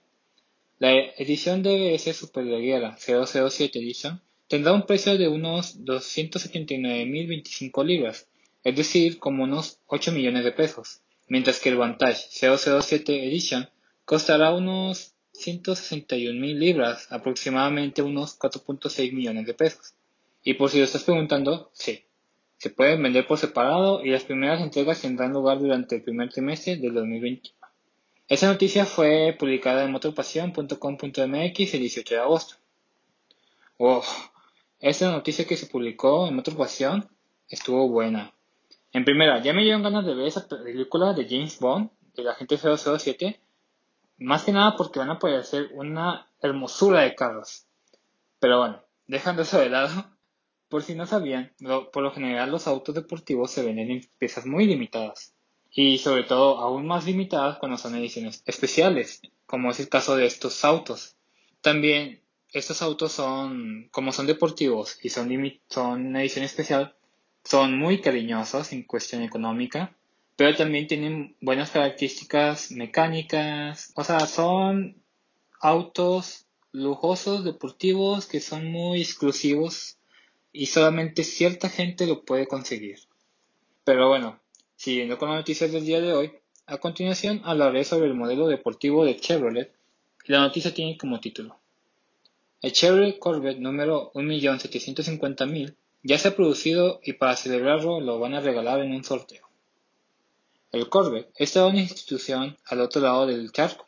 La 0.79 0.93
edición 0.93 1.63
DBS 1.63 2.15
Superleggera 2.15 2.97
007 2.97 3.79
Edition 3.79 4.21
tendrá 4.47 4.73
un 4.73 4.85
precio 4.85 5.17
de 5.17 5.27
unos 5.27 5.83
279.025 5.85 7.85
libras, 7.85 8.27
es 8.65 8.75
decir, 8.75 9.19
como 9.19 9.43
unos 9.43 9.79
8 9.85 10.11
millones 10.11 10.43
de 10.43 10.51
pesos, 10.51 11.01
mientras 11.27 11.59
que 11.59 11.69
el 11.69 11.77
Vantage 11.77 12.27
007 12.31 13.27
Edition 13.27 13.69
costará 14.03 14.51
unos 14.51 15.13
161.000 15.33 16.57
libras, 16.57 17.07
aproximadamente 17.11 18.01
unos 18.01 18.37
4.6 18.37 19.13
millones 19.13 19.45
de 19.45 19.53
pesos. 19.53 19.93
Y 20.43 20.55
por 20.55 20.69
si 20.69 20.79
lo 20.79 20.83
estás 20.83 21.03
preguntando, 21.03 21.69
sí, 21.73 22.05
se 22.57 22.71
pueden 22.71 23.03
vender 23.03 23.27
por 23.27 23.37
separado 23.37 24.03
y 24.03 24.09
las 24.09 24.23
primeras 24.23 24.61
entregas 24.61 25.01
tendrán 25.01 25.31
lugar 25.31 25.59
durante 25.59 25.97
el 25.97 26.01
primer 26.01 26.29
trimestre 26.29 26.77
del 26.77 26.93
2021. 26.93 27.55
Esta 28.27 28.47
noticia 28.47 28.85
fue 28.85 29.35
publicada 29.37 29.83
en 29.83 29.91
motorpasión.com.mx 29.91 31.19
el 31.19 31.79
18 31.79 32.15
de 32.15 32.21
agosto. 32.21 32.55
Oh, 33.77 34.03
esta 34.79 35.11
noticia 35.11 35.45
que 35.45 35.57
se 35.57 35.67
publicó 35.67 36.27
en 36.27 36.35
Motorpasión 36.35 37.07
estuvo 37.49 37.87
buena. 37.89 38.34
En 38.95 39.03
primera, 39.03 39.43
ya 39.43 39.51
me 39.51 39.63
dieron 39.63 39.83
ganas 39.83 40.05
de 40.05 40.15
ver 40.15 40.27
esa 40.27 40.47
película 40.47 41.11
de 41.11 41.27
James 41.27 41.59
Bond, 41.59 41.89
de 42.15 42.23
la 42.23 42.33
gente 42.33 42.57
007, 42.57 43.41
más 44.19 44.45
que 44.45 44.53
nada 44.53 44.77
porque 44.77 44.99
van 44.99 45.09
a 45.09 45.19
poder 45.19 45.41
hacer 45.41 45.69
una 45.73 46.29
hermosura 46.39 47.01
de 47.01 47.13
carros. 47.13 47.65
Pero 48.39 48.59
bueno, 48.59 48.81
dejando 49.05 49.41
eso 49.41 49.59
de 49.59 49.69
lado, 49.69 49.89
por 50.69 50.81
si 50.81 50.95
no 50.95 51.05
sabían, 51.05 51.51
por 51.91 52.03
lo 52.03 52.11
general 52.11 52.51
los 52.51 52.67
autos 52.67 52.95
deportivos 52.95 53.51
se 53.51 53.65
venden 53.65 53.91
en 53.91 54.09
piezas 54.17 54.45
muy 54.45 54.65
limitadas. 54.65 55.35
Y 55.69 55.97
sobre 55.97 56.23
todo 56.23 56.59
aún 56.59 56.87
más 56.87 57.05
limitadas 57.05 57.57
cuando 57.57 57.77
son 57.77 57.95
ediciones 57.95 58.43
especiales, 58.45 59.21
como 59.45 59.71
es 59.71 59.79
el 59.81 59.89
caso 59.89 60.15
de 60.15 60.25
estos 60.25 60.63
autos. 60.63 61.17
También 61.59 62.21
estos 62.53 62.81
autos 62.81 63.11
son, 63.11 63.89
como 63.91 64.13
son 64.13 64.25
deportivos 64.25 64.97
y 65.03 65.09
son, 65.09 65.29
son 65.67 66.05
una 66.05 66.21
edición 66.21 66.45
especial, 66.45 66.95
son 67.45 67.77
muy 67.77 68.01
cariñosos 68.01 68.73
en 68.73 68.83
cuestión 68.83 69.21
económica, 69.21 69.95
pero 70.35 70.55
también 70.55 70.87
tienen 70.87 71.35
buenas 71.39 71.71
características 71.71 72.71
mecánicas, 72.71 73.93
o 73.95 74.03
sea, 74.03 74.19
son 74.21 74.97
autos 75.61 76.47
lujosos, 76.71 77.45
deportivos, 77.45 78.25
que 78.25 78.41
son 78.41 78.65
muy 78.69 79.01
exclusivos 79.01 79.97
y 80.51 80.65
solamente 80.65 81.23
cierta 81.23 81.69
gente 81.69 82.07
lo 82.07 82.25
puede 82.25 82.47
conseguir. 82.47 82.99
Pero 83.85 84.09
bueno, 84.09 84.39
siguiendo 84.75 85.17
con 85.17 85.29
las 85.29 85.37
noticias 85.37 85.71
del 85.71 85.85
día 85.85 86.01
de 86.01 86.13
hoy, 86.13 86.31
a 86.65 86.79
continuación 86.79 87.41
hablaré 87.45 87.83
sobre 87.83 88.07
el 88.07 88.15
modelo 88.15 88.47
deportivo 88.47 89.05
de 89.05 89.17
Chevrolet 89.17 89.71
la 90.27 90.39
noticia 90.39 90.73
tiene 90.73 90.97
como 90.97 91.19
título. 91.19 91.59
El 92.59 92.71
Chevrolet 92.71 93.19
Corvette 93.19 93.59
número 93.59 94.11
1.750.000 94.13 95.75
ya 96.05 96.19
se 96.19 96.27
ha 96.27 96.35
producido 96.35 96.99
y 97.03 97.13
para 97.13 97.35
celebrarlo 97.35 97.99
lo 97.99 98.19
van 98.19 98.35
a 98.35 98.39
regalar 98.39 98.79
en 98.81 98.91
un 98.93 99.03
sorteo. 99.03 99.49
El 100.71 100.87
Corvette 100.87 101.31
estaba 101.35 101.65
una 101.65 101.81
institución 101.81 102.55
al 102.65 102.81
otro 102.81 103.01
lado 103.01 103.25
del 103.25 103.51
charco. 103.51 103.87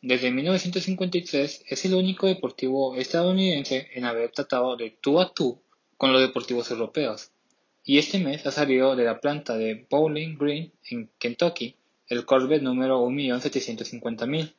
Desde 0.00 0.30
1953 0.30 1.64
es 1.66 1.84
el 1.84 1.94
único 1.94 2.28
deportivo 2.28 2.94
estadounidense 2.94 3.88
en 3.92 4.04
haber 4.04 4.30
tratado 4.30 4.76
de 4.76 4.96
tú 5.00 5.20
a 5.20 5.34
tú 5.34 5.60
con 5.96 6.12
los 6.12 6.20
deportivos 6.20 6.70
europeos. 6.70 7.32
Y 7.82 7.98
este 7.98 8.20
mes 8.20 8.46
ha 8.46 8.52
salido 8.52 8.94
de 8.94 9.04
la 9.04 9.20
planta 9.20 9.56
de 9.56 9.84
Bowling 9.90 10.38
Green 10.38 10.72
en 10.88 11.10
Kentucky 11.18 11.74
el 12.06 12.24
Corvette 12.24 12.62
número 12.62 13.04
1.750.000. 13.04 14.54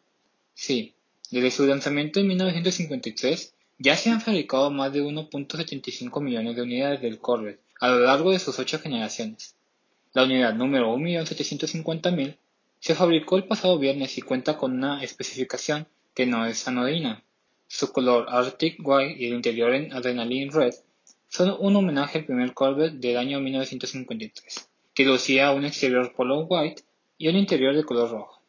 Sí, 0.54 0.96
desde 1.32 1.52
su 1.52 1.66
lanzamiento 1.66 2.20
en 2.20 2.28
1953 2.28 3.54
ya 3.80 3.96
se 3.96 4.10
han 4.10 4.20
fabricado 4.20 4.70
más 4.70 4.92
de 4.92 5.02
1.75 5.02 6.22
millones 6.22 6.56
de 6.56 6.62
unidades 6.62 7.02
del 7.02 7.20
Corvette 7.20 7.62
a 7.80 7.88
lo 7.88 8.00
largo 8.00 8.32
de 8.32 8.40
sus 8.40 8.60
ocho 8.60 8.78
generaciones. 8.80 9.56
La 10.14 10.26
unidad 10.26 10.54
número 10.54 10.94
1.750.000 10.98 12.36
se 12.80 12.96
fabricó 12.96 13.38
el 13.38 13.46
pasado 13.46 13.80
viernes 13.80 14.18
y 14.18 14.22
cuenta 14.22 14.58
con 14.58 14.74
una 14.74 15.02
especificación 15.02 15.88
que 16.14 16.26
no 16.26 16.46
es 16.46 16.68
anodina. 16.68 17.24
Su 17.68 17.94
color 17.94 18.26
Arctic 18.28 18.86
White 18.86 19.16
y 19.18 19.28
el 19.28 19.36
interior 19.36 19.74
en 19.74 19.94
Adrenaline 19.94 20.52
Red 20.52 20.74
son 21.30 21.56
un 21.60 21.76
homenaje 21.76 22.18
al 22.18 22.26
primer 22.26 22.54
Corvette 22.54 23.00
del 23.00 23.18
año 23.18 23.40
1953, 23.40 24.70
que 24.94 25.06
lucía 25.06 25.52
un 25.52 25.64
exterior 25.64 26.12
color 26.14 26.48
white 26.50 26.84
y 27.18 27.30
un 27.30 27.38
interior 27.38 27.74
de 27.76 27.86
color 27.86 28.12
rojo. 28.12 28.42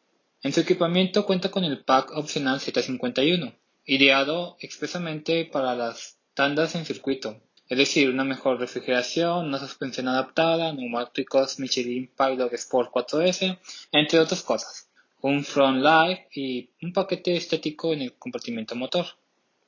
En 0.43 0.51
su 0.51 0.59
equipamiento 0.59 1.25
cuenta 1.25 1.51
con 1.51 1.63
el 1.63 1.83
pack 1.85 2.11
opcional 2.17 2.59
Z51, 2.59 3.53
ideado 3.85 4.57
expresamente 4.59 5.45
para 5.45 5.75
las 5.75 6.17
tandas 6.33 6.75
en 6.75 6.85
circuito, 6.85 7.41
es 7.71 7.77
decir, 7.77 8.09
una 8.09 8.25
mejor 8.25 8.59
refrigeración, 8.59 9.47
una 9.47 9.57
suspensión 9.57 10.09
adaptada, 10.09 10.73
neumáticos 10.73 11.57
Michelin 11.57 12.11
Pilot 12.17 12.51
Sport 12.53 12.91
4S, 12.91 13.57
entre 13.93 14.19
otras 14.19 14.43
cosas, 14.43 14.89
un 15.21 15.43
front 15.45 15.81
light 15.81 16.19
y 16.35 16.69
un 16.81 16.91
paquete 16.91 17.37
estético 17.37 17.93
en 17.93 18.01
el 18.01 18.13
compartimento 18.15 18.75
motor. 18.75 19.05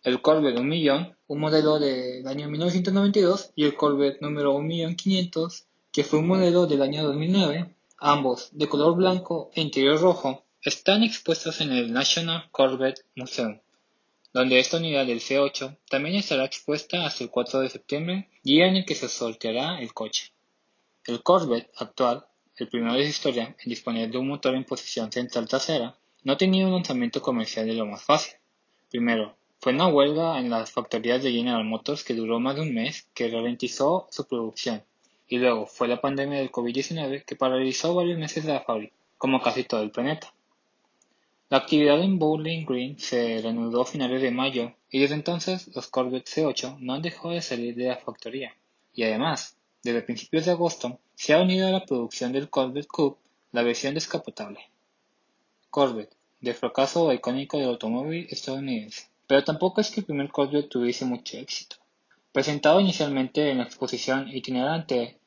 El 0.03 0.22
Corvette 0.22 0.60
1 0.60 0.63
millón, 0.67 1.15
un 1.27 1.39
modelo 1.39 1.79
del 1.79 2.27
año 2.27 2.50
1992, 2.50 3.51
y 3.55 3.63
el 3.63 3.75
Corvette 3.75 4.20
número 4.20 4.53
1.500.000, 4.60 5.63
que 5.93 6.03
fue 6.03 6.20
un 6.20 6.27
modelo 6.27 6.67
del 6.67 6.82
año 6.82 7.03
2009, 7.03 7.74
ambos 8.00 8.50
de 8.51 8.67
color 8.67 8.98
blanco 8.98 9.50
e 9.55 9.62
interior 9.62 10.01
rojo, 10.01 10.43
están 10.62 11.03
expuestos 11.03 11.62
en 11.62 11.72
el 11.72 11.93
National 11.93 12.50
Corvette 12.51 13.05
Museum 13.15 13.62
donde 14.33 14.59
esta 14.59 14.77
unidad 14.77 15.05
del 15.05 15.19
C8 15.19 15.77
también 15.87 16.15
estará 16.15 16.43
expuesta 16.43 17.05
hasta 17.05 17.23
el 17.23 17.29
4 17.29 17.59
de 17.59 17.69
septiembre, 17.69 18.29
día 18.41 18.67
en 18.67 18.77
el 18.77 18.85
que 18.85 18.95
se 18.95 19.07
sorteará 19.07 19.79
el 19.79 19.93
coche. 19.93 20.33
El 21.05 21.21
Corvette 21.21 21.69
actual, 21.77 22.25
el 22.57 22.67
primero 22.67 22.95
de 22.95 23.03
su 23.03 23.09
historia 23.09 23.55
en 23.63 23.69
disponer 23.69 24.09
de 24.09 24.17
un 24.17 24.27
motor 24.27 24.55
en 24.55 24.63
posición 24.63 25.11
central 25.11 25.47
trasera, 25.47 25.95
no 26.23 26.35
tenía 26.35 26.65
un 26.65 26.73
lanzamiento 26.73 27.21
comercial 27.21 27.67
de 27.67 27.75
lo 27.75 27.85
más 27.85 28.03
fácil. 28.03 28.33
Primero, 28.89 29.35
fue 29.59 29.73
una 29.73 29.87
huelga 29.87 30.39
en 30.39 30.49
las 30.49 30.71
factorías 30.71 31.21
de 31.21 31.31
General 31.31 31.63
Motors 31.63 32.03
que 32.03 32.15
duró 32.15 32.39
más 32.39 32.55
de 32.55 32.61
un 32.61 32.73
mes 32.73 33.07
que 33.13 33.27
ralentizó 33.27 34.07
su 34.09 34.27
producción, 34.27 34.83
y 35.27 35.37
luego 35.37 35.67
fue 35.67 35.87
la 35.87 36.01
pandemia 36.01 36.39
del 36.39 36.51
COVID-19 36.51 37.23
que 37.23 37.35
paralizó 37.35 37.93
varios 37.93 38.17
meses 38.17 38.45
de 38.45 38.53
la 38.53 38.61
fábrica, 38.61 38.95
como 39.17 39.41
casi 39.41 39.63
todo 39.63 39.83
el 39.83 39.91
planeta. 39.91 40.33
La 41.53 41.60
actividad 41.60 42.01
en 42.01 42.17
Bowling 42.17 42.65
Green 42.65 42.98
se 42.98 43.39
reanudó 43.39 43.83
a 43.83 43.86
finales 43.86 44.24
de 44.24 44.31
mayo 44.31 44.74
y 44.89 44.98
desde 44.98 45.13
entonces 45.13 45.69
los 45.75 45.86
Corvette 45.86 46.27
C8 46.27 46.79
no 46.79 46.95
han 46.95 47.03
dejado 47.03 47.29
de 47.29 47.43
salir 47.43 47.75
de 47.75 47.89
la 47.89 47.98
factoría 47.98 48.55
y 48.91 49.03
además, 49.03 49.55
desde 49.83 50.01
principios 50.01 50.45
de 50.45 50.51
agosto, 50.53 50.98
se 51.13 51.31
ha 51.31 51.39
unido 51.39 51.67
a 51.67 51.69
la 51.69 51.86
producción 51.86 52.31
del 52.31 52.50
Corvette 52.50 52.88
Coupe 52.88 53.22
la 53.51 53.62
versión 53.62 53.93
descapotable. 53.93 54.62
Corvette, 55.69 56.15
de 56.41 56.55
fracaso 56.55 57.13
icónico 57.13 57.60
del 57.60 57.69
automóvil 57.69 58.25
estadounidense. 58.31 59.10
Pero 59.27 59.43
tampoco 59.43 59.79
es 59.79 59.91
que 59.91 60.00
el 60.00 60.07
primer 60.07 60.31
Corvette 60.31 60.69
tuviese 60.69 61.05
mucho 61.05 61.38
éxito. 61.38 61.75
Presentado 62.31 62.79
inicialmente 62.79 63.51
en 63.51 63.60
la 63.60 63.65
exposición 63.65 64.27
itinerante 64.27 65.19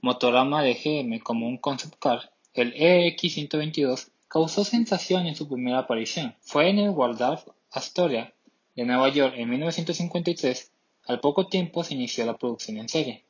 Motorama 0.00 0.62
de 0.62 0.74
GM 0.74 1.18
como 1.18 1.48
un 1.48 1.56
concept 1.56 1.98
car, 1.98 2.30
el 2.54 2.72
EX122 2.72 4.11
causó 4.32 4.64
sensación 4.64 5.26
en 5.26 5.36
su 5.36 5.46
primera 5.46 5.80
aparición. 5.80 6.34
Fue 6.40 6.70
en 6.70 6.78
el 6.78 6.88
Waldorf 6.88 7.46
Astoria 7.70 8.32
de 8.74 8.86
Nueva 8.86 9.10
York 9.10 9.34
en 9.36 9.50
1953. 9.50 10.70
Al 11.04 11.20
poco 11.20 11.48
tiempo 11.48 11.84
se 11.84 11.92
inició 11.92 12.24
la 12.24 12.38
producción 12.38 12.78
en 12.78 12.88
serie. 12.88 13.24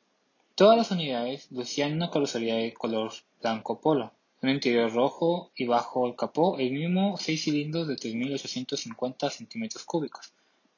Todas 0.55 0.77
las 0.77 0.91
unidades 0.91 1.51
lucían 1.51 1.91
una 1.91 2.09
carrocería 2.09 2.55
de 2.55 2.71
color 2.71 3.11
blanco 3.41 3.81
polo, 3.81 4.13
un 4.41 4.51
interior 4.51 4.93
rojo 4.93 5.51
y 5.57 5.65
bajo 5.65 6.07
el 6.07 6.15
capó 6.15 6.57
el 6.57 6.71
mismo 6.71 7.17
6 7.17 7.43
cilindros 7.43 7.85
de 7.89 7.97
3.850 7.97 9.29
centímetros 9.29 9.83
cúbicos, 9.83 10.31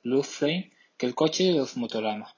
blue 0.04 0.24
frame, 0.24 0.72
que 0.98 1.06
el 1.06 1.14
coche 1.14 1.44
de 1.44 1.54
los 1.54 1.78
Motorama. 1.78 2.36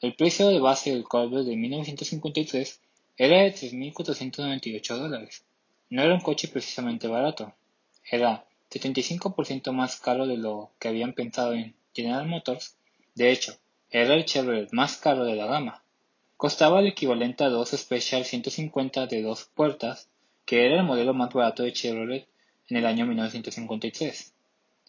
El 0.00 0.14
precio 0.14 0.48
de 0.48 0.60
base 0.60 0.94
del 0.94 1.04
Corvette 1.04 1.44
de 1.44 1.56
1953 1.56 2.80
era 3.18 3.42
de 3.42 3.52
3.498 3.52 4.96
dólares. 4.96 5.44
No 5.92 6.00
era 6.02 6.14
un 6.14 6.22
coche 6.22 6.48
precisamente 6.48 7.06
barato, 7.06 7.52
era 8.10 8.46
75% 8.70 9.72
más 9.72 10.00
caro 10.00 10.26
de 10.26 10.38
lo 10.38 10.70
que 10.78 10.88
habían 10.88 11.12
pensado 11.12 11.52
en 11.52 11.74
General 11.92 12.26
Motors, 12.26 12.78
de 13.14 13.30
hecho, 13.30 13.58
era 13.90 14.14
el 14.14 14.24
Chevrolet 14.24 14.72
más 14.72 14.96
caro 14.96 15.26
de 15.26 15.36
la 15.36 15.44
gama. 15.44 15.84
Costaba 16.38 16.80
el 16.80 16.86
equivalente 16.86 17.44
a 17.44 17.50
dos 17.50 17.72
Special 17.72 18.24
150 18.24 19.06
de 19.06 19.20
dos 19.20 19.50
puertas, 19.54 20.08
que 20.46 20.64
era 20.64 20.76
el 20.76 20.84
modelo 20.84 21.12
más 21.12 21.30
barato 21.30 21.62
de 21.62 21.74
Chevrolet 21.74 22.26
en 22.70 22.78
el 22.78 22.86
año 22.86 23.04
1953. 23.04 24.32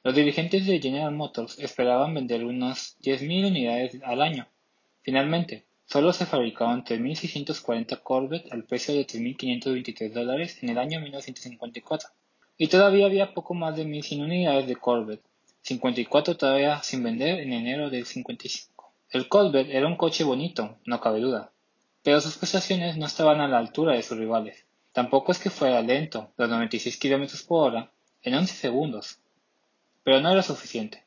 Los 0.04 0.16
dirigentes 0.16 0.66
de 0.66 0.80
General 0.80 1.14
Motors 1.14 1.60
esperaban 1.60 2.14
vender 2.14 2.46
unas 2.46 2.98
10.000 3.02 3.48
unidades 3.48 4.00
al 4.06 4.22
año. 4.22 4.48
Finalmente, 5.02 5.66
Solo 5.86 6.14
se 6.14 6.26
fabricaban 6.26 6.84
3.640 6.84 8.02
Corvette 8.02 8.52
al 8.52 8.64
precio 8.64 8.94
de 8.94 9.06
3.523 9.06 10.12
dólares 10.12 10.58
en 10.62 10.70
el 10.70 10.78
año 10.78 11.02
1954, 11.02 12.10
y 12.58 12.68
todavía 12.68 13.06
había 13.06 13.34
poco 13.34 13.54
más 13.54 13.76
de 13.76 13.86
1.100 13.86 14.24
unidades 14.24 14.68
de 14.68 14.76
Corvette, 14.76 15.24
54 15.62 16.38
todavía 16.38 16.82
sin 16.84 17.04
vender 17.04 17.40
en 17.40 17.54
enero 17.54 17.90
del 17.90 18.06
55. 18.06 18.92
El 19.12 19.28
Corvette 19.28 19.70
era 19.70 19.88
un 19.88 19.96
coche 19.96 20.24
bonito, 20.24 20.78
no 20.86 21.00
cabe 21.00 21.20
duda, 21.20 21.52
pero 22.04 22.20
sus 22.20 22.38
prestaciones 22.38 22.98
no 22.98 23.06
estaban 23.06 23.40
a 23.42 23.48
la 23.48 23.60
altura 23.60 23.94
de 23.94 24.04
sus 24.04 24.18
rivales. 24.18 24.66
Tampoco 24.92 25.32
es 25.32 25.40
que 25.40 25.50
fuera 25.50 25.82
lento, 25.82 26.32
los 26.38 26.50
96 26.50 26.98
km 26.98 27.46
por 27.46 27.70
hora, 27.70 27.92
en 28.22 28.36
11 28.36 28.54
segundos. 28.54 29.20
Pero 30.04 30.22
no 30.22 30.32
era 30.32 30.44
suficiente. 30.44 31.03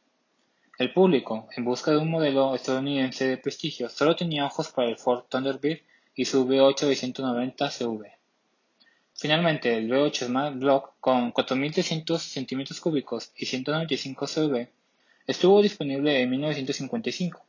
El 0.79 0.93
público, 0.93 1.49
en 1.57 1.65
busca 1.65 1.91
de 1.91 1.97
un 1.97 2.11
modelo 2.11 2.55
estadounidense 2.55 3.27
de 3.27 3.39
prestigio, 3.39 3.89
solo 3.89 4.15
tenía 4.15 4.45
ojos 4.45 4.69
para 4.73 4.91
el 4.91 4.99
Ford 4.99 5.25
Thunderbird 5.27 5.81
y 6.15 6.27
su 6.27 6.47
V8 6.47 7.71
CV. 7.71 8.13
Finalmente, 9.15 9.75
el 9.75 9.89
V8 9.89 10.27
Smart 10.27 10.59
Block 10.59 10.93
con 11.01 11.33
4.300 11.33 12.19
cm 12.19 12.79
cúbicos 12.79 13.33
y 13.35 13.47
195 13.47 14.27
CV 14.27 14.69
estuvo 15.27 15.63
disponible 15.63 16.21
en 16.21 16.29
1955. 16.29 17.43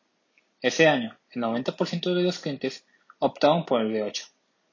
Ese 0.62 0.88
año, 0.88 1.17
el 1.31 1.41
90% 1.41 2.13
de 2.13 2.24
los 2.24 2.39
clientes 2.39 2.86
optaban 3.19 3.65
por 3.65 3.81
el 3.81 3.91
V8. 3.93 4.25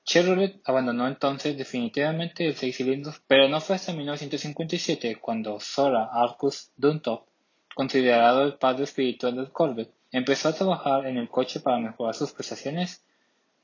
Chevrolet 0.05 0.61
abandonó 0.65 1.09
entonces 1.09 1.59
definitivamente 1.59 2.47
el 2.47 2.55
6 2.55 2.77
cilindros, 2.77 3.21
pero 3.27 3.49
no 3.49 3.61
fue 3.61 3.75
hasta 3.75 3.93
1957 3.93 5.17
cuando 5.17 5.59
Sora 5.59 6.09
Arcus 6.13 6.71
Duntop 6.77 7.34
considerado 7.75 8.45
el 8.45 8.55
padre 8.55 8.85
espiritual 8.85 9.37
del 9.37 9.51
Corvette, 9.51 9.93
empezó 10.13 10.49
a 10.49 10.55
trabajar 10.55 11.07
en 11.07 11.17
el 11.17 11.29
coche 11.29 11.61
para 11.61 11.79
mejorar 11.79 12.15
sus 12.15 12.33
prestaciones, 12.33 13.05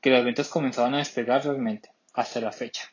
que 0.01 0.09
las 0.09 0.25
ventas 0.25 0.49
comenzaron 0.49 0.95
a 0.95 0.99
despegar 0.99 1.43
realmente, 1.43 1.91
hasta 2.13 2.41
la 2.41 2.51
fecha. 2.51 2.91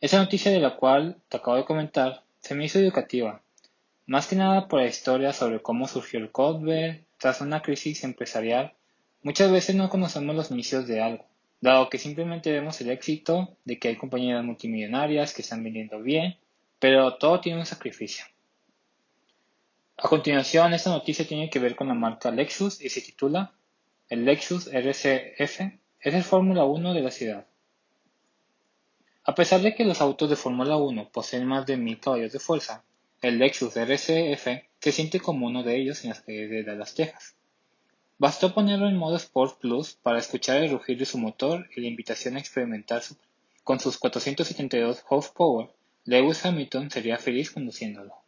Esa 0.00 0.18
noticia 0.18 0.50
de 0.50 0.60
la 0.60 0.76
cual 0.76 1.16
te 1.28 1.36
acabo 1.36 1.56
de 1.56 1.64
comentar 1.64 2.24
se 2.40 2.54
me 2.54 2.64
hizo 2.64 2.78
educativa, 2.78 3.42
más 4.06 4.26
que 4.26 4.36
nada 4.36 4.68
por 4.68 4.80
la 4.80 4.86
historia 4.86 5.32
sobre 5.32 5.62
cómo 5.62 5.88
surgió 5.88 6.18
el 6.18 6.30
Corvette 6.30 7.04
tras 7.18 7.40
una 7.40 7.62
crisis 7.62 8.04
empresarial. 8.04 8.74
Muchas 9.22 9.50
veces 9.50 9.76
no 9.76 9.88
conocemos 9.88 10.36
los 10.36 10.50
inicios 10.50 10.86
de 10.86 11.00
algo, 11.00 11.24
dado 11.60 11.88
que 11.88 11.96
simplemente 11.96 12.52
vemos 12.52 12.80
el 12.82 12.90
éxito 12.90 13.56
de 13.64 13.78
que 13.78 13.88
hay 13.88 13.96
compañías 13.96 14.44
multimillonarias 14.44 15.32
que 15.32 15.40
están 15.40 15.64
vendiendo 15.64 16.02
bien, 16.02 16.36
pero 16.78 17.14
todo 17.14 17.40
tiene 17.40 17.60
un 17.60 17.66
sacrificio. 17.66 18.26
A 19.96 20.08
continuación, 20.08 20.74
esta 20.74 20.90
noticia 20.90 21.26
tiene 21.26 21.48
que 21.48 21.58
ver 21.58 21.76
con 21.76 21.88
la 21.88 21.94
marca 21.94 22.30
Lexus 22.30 22.80
y 22.80 22.88
se 22.88 23.00
titula 23.00 23.52
El 24.08 24.24
Lexus 24.24 24.66
RCF 24.66 25.60
es 26.00 26.14
el 26.14 26.24
Fórmula 26.24 26.64
1 26.64 26.94
de 26.94 27.00
la 27.00 27.10
ciudad. 27.10 27.46
A 29.24 29.34
pesar 29.34 29.62
de 29.62 29.74
que 29.74 29.84
los 29.84 30.00
autos 30.00 30.28
de 30.28 30.36
Fórmula 30.36 30.76
1 30.76 31.10
poseen 31.10 31.46
más 31.46 31.64
de 31.64 31.76
1000 31.76 32.00
caballos 32.00 32.32
de 32.32 32.40
fuerza, 32.40 32.84
el 33.22 33.38
Lexus 33.38 33.76
RCF 33.76 34.46
se 34.80 34.92
siente 34.92 35.20
como 35.20 35.46
uno 35.46 35.62
de 35.62 35.76
ellos 35.76 36.02
en 36.02 36.10
las 36.10 36.20
calles 36.20 36.50
de 36.50 36.64
Dallas, 36.64 36.94
Texas. 36.94 37.36
Bastó 38.18 38.52
ponerlo 38.52 38.88
en 38.88 38.96
modo 38.96 39.16
Sport 39.16 39.60
Plus 39.60 39.94
para 39.94 40.18
escuchar 40.18 40.62
el 40.62 40.70
rugir 40.70 40.98
de 40.98 41.06
su 41.06 41.18
motor 41.18 41.68
y 41.74 41.80
la 41.80 41.88
invitación 41.88 42.36
a 42.36 42.40
experimentar 42.40 43.00
su 43.02 43.16
con 43.64 43.80
sus 43.80 43.96
472 43.96 45.04
horsepower, 45.08 45.70
Lewis 46.04 46.44
Hamilton 46.44 46.90
sería 46.90 47.16
feliz 47.16 47.50
conduciéndolo. 47.50 48.23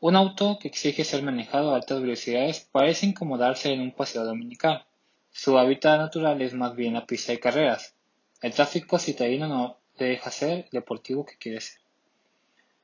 Un 0.00 0.14
auto 0.14 0.58
que 0.60 0.68
exige 0.68 1.02
ser 1.02 1.24
manejado 1.24 1.72
a 1.72 1.76
altas 1.76 2.00
velocidades 2.00 2.68
parece 2.70 3.04
incomodarse 3.04 3.72
en 3.72 3.80
un 3.80 3.90
paseo 3.90 4.24
dominical. 4.24 4.84
Su 5.32 5.58
hábitat 5.58 5.98
natural 5.98 6.40
es 6.40 6.54
más 6.54 6.76
bien 6.76 6.94
la 6.94 7.04
pista 7.04 7.32
de 7.32 7.40
carreras. 7.40 7.96
El 8.40 8.52
tráfico 8.52 9.00
citadino 9.00 9.48
no 9.48 9.78
deja 9.98 10.30
ser 10.30 10.66
el 10.66 10.70
deportivo 10.70 11.26
que 11.26 11.36
quiere 11.36 11.60
ser. 11.60 11.80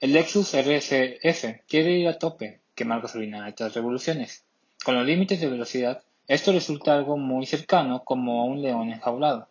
El 0.00 0.12
Lexus 0.12 0.56
RSF 0.56 1.62
quiere 1.68 1.92
ir 1.92 2.09
a 2.09 2.18
tope, 2.18 2.61
quemar 2.75 3.00
gasolina 3.00 3.44
a 3.44 3.47
altas 3.47 3.75
revoluciones. 3.75 4.44
Con 4.85 4.97
los 4.97 5.06
límites 5.06 5.40
de 5.40 5.49
velocidad, 5.49 6.02
esto 6.26 6.50
resulta 6.50 6.94
algo 6.94 7.16
muy 7.16 7.47
cercano 7.47 8.02
como 8.02 8.40
a 8.40 8.44
un 8.47 8.61
león 8.61 8.90
enjaulado. 8.90 9.47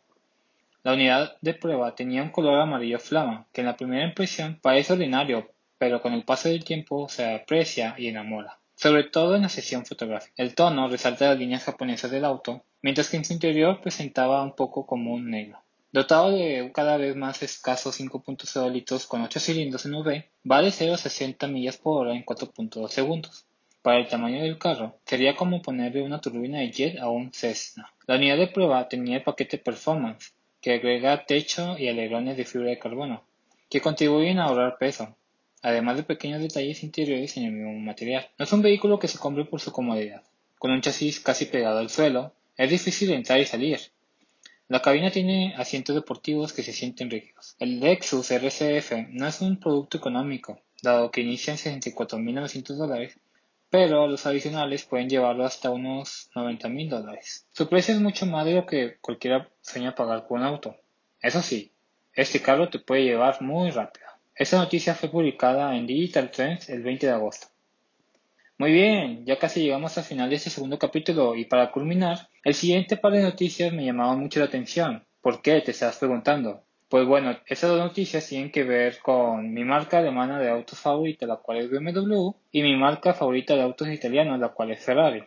La 0.84 0.96
unidad 0.96 1.38
de 1.40 1.54
prueba 1.54 1.96
tenía 1.96 2.24
un 2.24 2.32
color 2.32 2.60
amarillo 2.60 3.00
flama, 3.00 3.48
que 3.54 3.62
en 3.62 3.68
la 3.68 3.78
primera 3.78 4.06
impresión 4.06 4.60
parece 4.62 4.92
ordinario, 4.92 5.50
pero 5.84 6.02
con 6.02 6.14
el 6.14 6.24
paso 6.24 6.48
del 6.48 6.64
tiempo 6.64 7.10
se 7.10 7.30
aprecia 7.30 7.94
y 7.98 8.08
enamora, 8.08 8.58
sobre 8.74 9.04
todo 9.04 9.36
en 9.36 9.42
la 9.42 9.50
sesión 9.50 9.86
fotográfica. 9.86 10.32
El 10.38 10.56
tono 10.56 10.88
resalta 10.88 11.28
las 11.28 11.38
líneas 11.38 11.66
japonesas 11.66 12.10
del 12.10 12.24
auto, 12.24 12.64
mientras 12.82 13.10
que 13.10 13.18
en 13.18 13.26
su 13.26 13.34
interior 13.34 13.82
presentaba 13.82 14.42
un 14.44 14.56
poco 14.56 14.86
como 14.86 15.14
un 15.14 15.30
negro. 15.30 15.60
Dotado 15.92 16.32
de 16.32 16.72
cada 16.74 16.96
vez 16.96 17.18
más 17.18 17.44
escaso 17.44 17.92
5.0 17.92 18.72
litros 18.72 19.08
con 19.08 19.24
8 19.24 19.42
cilindros 19.42 19.86
en 19.86 19.96
V, 19.96 20.30
va 20.50 20.62
de 20.62 20.72
0 20.72 20.94
a 20.94 20.98
60 20.98 21.48
millas 21.48 21.76
por 21.76 22.08
hora 22.08 22.16
en 22.16 22.24
4.2 22.24 22.88
segundos. 22.88 23.46
Para 23.82 23.98
el 23.98 24.08
tamaño 24.08 24.42
del 24.42 24.58
carro, 24.58 24.96
sería 25.06 25.36
como 25.36 25.62
ponerle 25.62 26.02
una 26.02 26.22
turbina 26.22 26.60
de 26.60 26.72
jet 26.72 26.98
a 26.98 27.10
un 27.10 27.34
Cessna. 27.34 27.92
La 28.08 28.16
unidad 28.16 28.38
de 28.38 28.48
prueba 28.48 28.88
tenía 28.88 29.18
el 29.18 29.24
paquete 29.24 29.58
Performance, 29.58 30.32
que 30.62 30.76
agrega 30.76 31.26
techo 31.26 31.78
y 31.78 31.90
alerones 31.90 32.38
de 32.38 32.46
fibra 32.46 32.70
de 32.70 32.80
carbono, 32.80 33.26
que 33.70 33.82
contribuyen 33.82 34.40
a 34.40 34.46
ahorrar 34.46 34.78
peso, 34.78 35.18
además 35.64 35.98
de 35.98 36.04
pequeños 36.04 36.42
detalles 36.42 36.84
interiores 36.84 37.36
en 37.38 37.46
el 37.46 37.52
mismo 37.54 37.74
material. 37.80 38.28
No 38.38 38.46
es 38.46 38.54
un 38.54 38.62
vehículo 38.62 39.00
que 39.00 39.08
se 39.08 39.18
compre 39.18 39.46
por 39.46 39.62
su 39.62 39.72
comodidad. 39.72 40.22
Con 40.60 40.72
un 40.72 40.82
chasis 40.82 41.20
casi 41.20 41.46
pegado 41.46 41.80
al 41.80 41.90
suelo, 41.90 42.34
es 42.58 42.70
difícil 42.70 43.12
entrar 43.12 43.40
y 43.40 43.46
salir. 43.46 43.80
La 44.68 44.82
cabina 44.82 45.10
tiene 45.10 45.54
asientos 45.58 45.96
deportivos 45.96 46.54
que 46.54 46.64
se 46.64 46.74
sienten 46.74 47.10
rígidos. 47.10 47.56
El 47.60 47.80
Lexus 47.80 48.32
RCF 48.32 48.92
no 49.10 49.28
es 49.28 49.42
un 49.42 49.60
producto 49.60 49.98
económico, 49.98 50.60
dado 50.82 51.12
que 51.12 51.22
inicia 51.22 51.54
en 51.54 51.60
64.900 51.60 52.76
dólares, 52.76 53.20
pero 53.70 54.08
los 54.08 54.26
adicionales 54.26 54.84
pueden 54.84 55.10
llevarlo 55.10 55.46
hasta 55.46 55.72
unos 55.72 56.30
90.000 56.36 56.90
dólares. 56.90 57.48
Su 57.52 57.68
precio 57.70 57.94
es 57.94 58.02
mucho 58.02 58.26
más 58.26 58.46
de 58.46 58.54
lo 58.54 58.66
que 58.66 58.98
cualquiera 59.02 59.50
sueña 59.62 59.96
pagar 59.96 60.28
por 60.28 60.40
un 60.40 60.46
auto. 60.46 60.76
Eso 61.22 61.42
sí, 61.42 61.72
este 62.14 62.42
carro 62.42 62.70
te 62.70 62.80
puede 62.80 63.04
llevar 63.04 63.42
muy 63.42 63.72
rápido. 63.72 64.03
Esta 64.36 64.58
noticia 64.58 64.96
fue 64.96 65.10
publicada 65.10 65.76
en 65.78 65.86
Digital 65.86 66.32
Trends 66.32 66.68
el 66.70 66.82
20 66.82 67.06
de 67.06 67.14
agosto. 67.14 67.48
Muy 68.58 68.72
bien, 68.72 69.26
ya 69.26 69.38
casi 69.38 69.62
llegamos 69.62 69.96
al 69.98 70.04
final 70.04 70.30
de 70.30 70.38
este 70.38 70.50
segundo 70.50 70.80
capítulo 70.80 71.36
y 71.36 71.46
para 71.46 71.72
culminar, 71.72 72.30
el 72.44 72.56
siguiente 72.56 72.98
par 72.98 73.14
de 73.14 73.22
noticias 73.22 73.72
me 73.72 73.86
llamaban 73.86 74.20
mucho 74.20 74.40
la 74.40 74.48
atención. 74.48 75.06
¿Por 75.22 75.44
qué? 75.44 75.62
Te 75.62 75.72
estás 75.72 75.98
preguntando. 75.98 76.64
Pues 76.90 77.06
bueno, 77.06 77.38
esas 77.46 77.70
dos 77.70 77.80
noticias 77.80 78.28
tienen 78.28 78.52
que 78.52 78.64
ver 78.64 79.00
con 79.04 79.54
mi 79.54 79.64
marca 79.64 80.00
alemana 80.00 80.40
de 80.40 80.50
autos 80.50 80.80
favorita, 80.80 81.28
la 81.28 81.38
cual 81.38 81.60
es 81.60 81.70
BMW, 81.70 82.32
y 82.52 82.64
mi 82.64 82.76
marca 82.76 83.14
favorita 83.14 83.56
de 83.56 83.62
autos 83.62 83.88
italianos, 83.88 84.40
la 84.40 84.50
cual 84.50 84.72
es 84.72 84.84
Ferrari. 84.84 85.24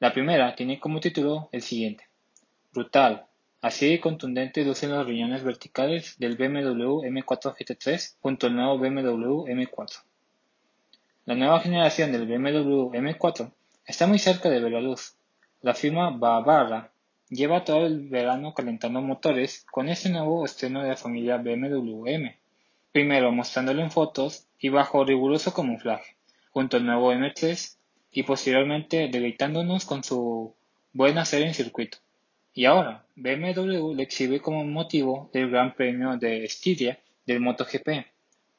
La 0.00 0.12
primera 0.12 0.54
tiene 0.56 0.80
como 0.80 0.98
título 0.98 1.48
el 1.52 1.62
siguiente. 1.62 2.08
Brutal, 2.72 3.26
Así 3.62 3.88
de 3.88 4.00
contundente 4.00 4.64
lucen 4.64 4.90
los 4.90 5.06
riñones 5.06 5.44
verticales 5.44 6.18
del 6.18 6.36
BMW 6.36 7.02
M4 7.04 7.54
GT3 7.56 8.16
junto 8.20 8.48
al 8.48 8.56
nuevo 8.56 8.76
BMW 8.76 9.46
M4. 9.46 10.02
La 11.26 11.36
nueva 11.36 11.60
generación 11.60 12.10
del 12.10 12.26
BMW 12.26 12.90
M4 12.90 13.52
está 13.86 14.08
muy 14.08 14.18
cerca 14.18 14.50
de 14.50 14.58
ver 14.58 14.72
la 14.72 14.80
luz. 14.80 15.14
La 15.60 15.74
firma 15.74 16.10
Bavara 16.10 16.90
lleva 17.28 17.62
todo 17.62 17.86
el 17.86 18.08
verano 18.08 18.52
calentando 18.52 19.00
motores 19.00 19.64
con 19.70 19.88
este 19.88 20.10
nuevo 20.10 20.44
estreno 20.44 20.82
de 20.82 20.88
la 20.88 20.96
familia 20.96 21.36
BMW 21.36 22.08
M. 22.08 22.36
Primero 22.90 23.30
mostrándolo 23.30 23.80
en 23.80 23.92
fotos 23.92 24.48
y 24.58 24.70
bajo 24.70 25.04
riguroso 25.04 25.54
camuflaje, 25.54 26.16
junto 26.50 26.78
al 26.78 26.84
nuevo 26.84 27.12
M3 27.12 27.76
y 28.10 28.24
posteriormente 28.24 29.06
deleitándonos 29.06 29.84
con 29.84 30.02
su 30.02 30.52
buen 30.92 31.16
hacer 31.16 31.42
en 31.42 31.54
circuito. 31.54 31.98
Y 32.54 32.66
ahora, 32.66 33.06
BMW 33.16 33.94
le 33.94 34.02
exhibe 34.02 34.40
como 34.40 34.64
motivo 34.64 35.30
del 35.32 35.50
Gran 35.50 35.74
Premio 35.74 36.18
de 36.18 36.44
Estiria 36.44 37.00
del 37.24 37.40
MotoGP, 37.40 38.06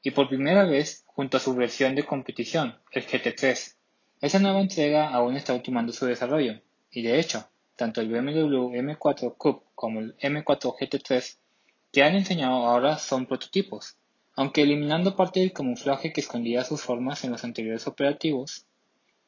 y 0.02 0.12
por 0.12 0.30
primera 0.30 0.66
vez 0.66 1.04
junto 1.06 1.38
a 1.38 1.40
su 1.40 1.54
versión 1.54 1.94
de 1.94 2.04
competición, 2.04 2.76
el 2.92 3.06
GT3. 3.06 3.76
Esa 4.20 4.40
nueva 4.40 4.62
entrega 4.62 5.10
aún 5.10 5.36
está 5.36 5.54
ultimando 5.54 5.94
su 5.94 6.08
desarrollo, 6.08 6.60
y 6.92 7.04
de 7.04 7.20
hecho, 7.20 7.48
tanto 7.76 8.02
el 8.02 8.10
BMW 8.10 8.74
M4 8.74 9.36
Coupe 9.38 9.66
como 9.76 10.00
el 10.00 10.18
M4 10.18 10.76
GT3 10.78 11.38
que 11.92 12.04
han 12.04 12.16
enseñado 12.16 12.66
ahora 12.66 12.98
son 12.98 13.28
prototipos, 13.28 13.98
aunque 14.36 14.64
eliminando 14.64 15.16
parte 15.16 15.40
del 15.40 15.54
camuflaje 15.54 16.12
que 16.12 16.22
escondía 16.22 16.64
sus 16.64 16.82
formas 16.82 17.24
en 17.24 17.32
los 17.32 17.44
anteriores 17.44 17.86
operativos, 17.86 18.66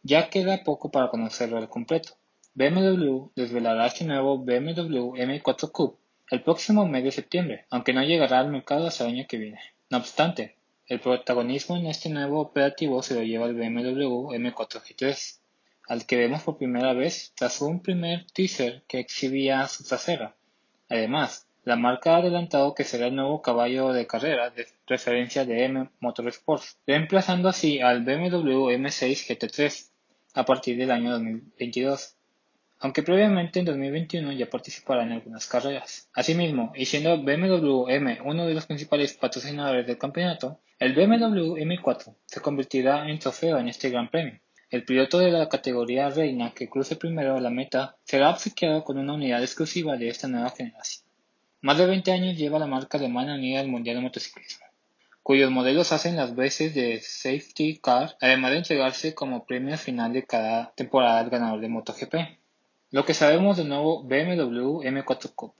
ya 0.01 0.29
queda 0.31 0.63
poco 0.63 0.89
para 0.89 1.09
conocerlo 1.09 1.57
al 1.57 1.69
completo. 1.69 2.17
BMW 2.57 3.31
desvelará 3.35 3.87
este 3.87 4.05
nuevo 4.05 4.37
BMW 4.37 5.13
M4 5.17 5.71
Coupe 5.73 5.99
el 6.31 6.41
próximo 6.41 6.87
mes 6.87 7.03
de 7.03 7.11
septiembre, 7.11 7.65
aunque 7.69 7.91
no 7.91 8.01
llegará 8.01 8.39
al 8.39 8.49
mercado 8.49 8.87
hasta 8.87 9.03
el 9.03 9.09
año 9.09 9.25
que 9.27 9.37
viene. 9.37 9.59
No 9.89 9.97
obstante, 9.97 10.55
el 10.87 11.01
protagonismo 11.01 11.75
en 11.75 11.87
este 11.87 12.07
nuevo 12.07 12.39
operativo 12.39 13.03
se 13.03 13.15
lo 13.15 13.23
lleva 13.23 13.47
el 13.47 13.55
BMW 13.55 14.31
M4 14.31 14.81
G3, 14.81 15.39
al 15.89 16.05
que 16.05 16.15
vemos 16.15 16.43
por 16.43 16.57
primera 16.57 16.93
vez 16.93 17.33
tras 17.35 17.59
un 17.61 17.81
primer 17.81 18.25
teaser 18.31 18.83
que 18.87 18.99
exhibía 18.99 19.67
su 19.67 19.83
trasera. 19.83 20.33
Además, 20.87 21.49
la 21.65 21.75
marca 21.75 22.15
ha 22.15 22.19
adelantado 22.19 22.73
que 22.73 22.85
será 22.85 23.07
el 23.07 23.15
nuevo 23.17 23.41
caballo 23.41 23.91
de 23.91 24.07
carrera 24.07 24.49
de 24.49 24.65
referencia 24.87 25.43
de 25.43 25.65
M 25.65 25.89
Motorsports, 25.99 26.77
reemplazando 26.87 27.49
así 27.49 27.81
al 27.81 28.05
BMW 28.05 28.69
M6 28.69 29.27
GT3 29.27 29.89
a 30.35 30.45
partir 30.45 30.77
del 30.77 30.91
año 30.91 31.11
2022 31.11 32.15
aunque 32.85 33.01
previamente 33.01 33.57
en 33.57 33.65
2021 33.65 34.31
ya 34.33 34.47
participará 34.47 35.01
en 35.01 35.13
algunas 35.13 35.47
carreras. 35.47 36.07
Asimismo, 36.13 36.71
y 36.75 36.85
siendo 36.85 37.17
BMW 37.17 37.89
M 37.89 38.19
uno 38.23 38.45
de 38.45 38.53
los 38.53 38.67
principales 38.67 39.13
patrocinadores 39.13 39.87
del 39.87 39.97
campeonato, 39.97 40.59
el 40.77 40.93
BMW 40.93 41.55
M4 41.55 42.15
se 42.27 42.41
convertirá 42.41 43.09
en 43.09 43.17
trofeo 43.17 43.57
en 43.57 43.69
este 43.69 43.89
Gran 43.89 44.11
Premio. 44.11 44.39
El 44.69 44.85
piloto 44.85 45.17
de 45.17 45.31
la 45.31 45.49
categoría 45.49 46.11
reina 46.11 46.53
que 46.53 46.69
cruce 46.69 46.95
primero 46.95 47.39
la 47.39 47.49
meta 47.49 47.97
será 48.03 48.29
obsequiado 48.29 48.83
con 48.83 48.99
una 48.99 49.13
unidad 49.13 49.41
exclusiva 49.41 49.97
de 49.97 50.09
esta 50.09 50.27
nueva 50.27 50.51
generación. 50.51 51.07
Más 51.61 51.79
de 51.79 51.87
20 51.87 52.11
años 52.11 52.37
lleva 52.37 52.59
la 52.59 52.67
marca 52.67 52.99
alemana 52.99 53.33
unida 53.33 53.61
al 53.61 53.67
Mundial 53.67 53.95
de 53.95 54.03
Motociclismo, 54.03 54.67
cuyos 55.23 55.49
modelos 55.49 55.91
hacen 55.91 56.17
las 56.17 56.35
veces 56.35 56.75
de 56.75 57.01
safety 57.01 57.79
car, 57.79 58.15
además 58.21 58.51
de 58.51 58.57
entregarse 58.57 59.15
como 59.15 59.43
premio 59.47 59.75
final 59.75 60.13
de 60.13 60.23
cada 60.23 60.71
temporada 60.75 61.17
al 61.21 61.31
ganador 61.31 61.61
de 61.61 61.69
MotoGP. 61.69 62.44
Lo 62.91 63.03
que 63.03 63.15
sabemos 63.15 63.57
del 63.57 63.67
nuevo 63.67 64.03
BMW 64.03 64.83
M4 64.83 65.33
Coupe. 65.33 65.59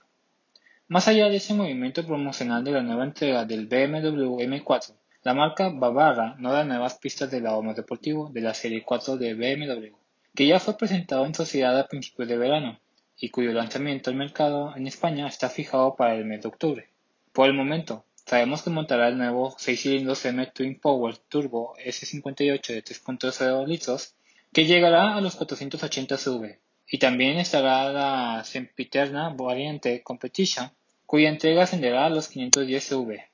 Más 0.86 1.08
allá 1.08 1.28
de 1.28 1.36
ese 1.36 1.54
movimiento 1.54 2.06
promocional 2.06 2.62
de 2.62 2.70
la 2.70 2.82
nueva 2.82 3.02
entrega 3.02 3.44
del 3.44 3.66
BMW 3.66 4.38
M4, 4.38 4.94
la 5.24 5.34
marca 5.34 5.68
Bavara 5.70 6.36
no 6.38 6.52
da 6.52 6.62
nuevas 6.62 6.94
pistas 6.98 7.28
del 7.28 7.42
más 7.42 7.74
deportivo 7.74 8.30
de 8.32 8.42
la 8.42 8.54
serie 8.54 8.84
4 8.84 9.16
de 9.16 9.34
BMW, 9.34 9.96
que 10.36 10.46
ya 10.46 10.60
fue 10.60 10.78
presentado 10.78 11.26
en 11.26 11.34
sociedad 11.34 11.76
a 11.76 11.88
principios 11.88 12.28
de 12.28 12.38
verano 12.38 12.78
y 13.18 13.30
cuyo 13.30 13.50
lanzamiento 13.52 14.10
al 14.10 14.16
mercado 14.16 14.76
en 14.76 14.86
España 14.86 15.26
está 15.26 15.48
fijado 15.48 15.96
para 15.96 16.14
el 16.14 16.24
mes 16.24 16.42
de 16.42 16.48
octubre. 16.48 16.88
Por 17.32 17.48
el 17.48 17.54
momento, 17.54 18.04
sabemos 18.24 18.62
que 18.62 18.70
montará 18.70 19.08
el 19.08 19.18
nuevo 19.18 19.52
6 19.58 19.80
cilindros 19.80 20.24
M 20.26 20.46
Twin 20.54 20.78
Power 20.78 21.16
Turbo 21.16 21.74
S58 21.84 22.66
de 22.68 22.84
3.0 22.84 23.66
litros 23.66 24.14
que 24.52 24.64
llegará 24.64 25.16
a 25.16 25.20
los 25.20 25.34
480 25.34 26.16
CV 26.18 26.60
y 26.88 26.98
también 26.98 27.38
estará 27.38 27.90
la 27.92 28.44
sempiterna 28.44 29.30
variante 29.30 30.02
Competition, 30.02 30.70
cuya 31.04 31.28
entrega 31.28 31.64
ascenderá 31.64 32.06
a 32.06 32.10
los 32.10 32.28
510 32.28 32.84
CV. 32.84 33.28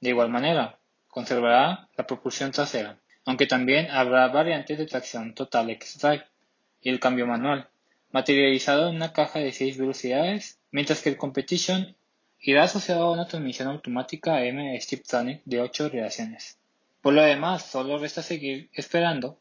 De 0.00 0.08
igual 0.10 0.28
manera, 0.28 0.78
conservará 1.08 1.88
la 1.96 2.06
propulsión 2.06 2.52
trasera, 2.52 2.98
aunque 3.24 3.46
también 3.46 3.90
habrá 3.90 4.28
variantes 4.28 4.78
de 4.78 4.86
tracción 4.86 5.34
total 5.34 5.70
X-Drive 5.70 6.24
y 6.80 6.90
el 6.90 7.00
cambio 7.00 7.26
manual, 7.26 7.68
materializado 8.10 8.88
en 8.88 8.96
una 8.96 9.12
caja 9.12 9.38
de 9.38 9.52
6 9.52 9.78
velocidades, 9.78 10.58
mientras 10.70 11.02
que 11.02 11.10
el 11.10 11.16
Competition 11.16 11.96
irá 12.40 12.64
asociado 12.64 13.04
a 13.04 13.12
una 13.12 13.26
transmisión 13.26 13.68
automática 13.68 14.44
M 14.44 14.80
Steptronic 14.80 15.42
de 15.44 15.60
8 15.60 15.88
reacciones. 15.88 16.58
Por 17.00 17.14
lo 17.14 17.22
demás, 17.22 17.66
solo 17.66 17.98
resta 17.98 18.22
seguir 18.22 18.68
esperando 18.72 19.38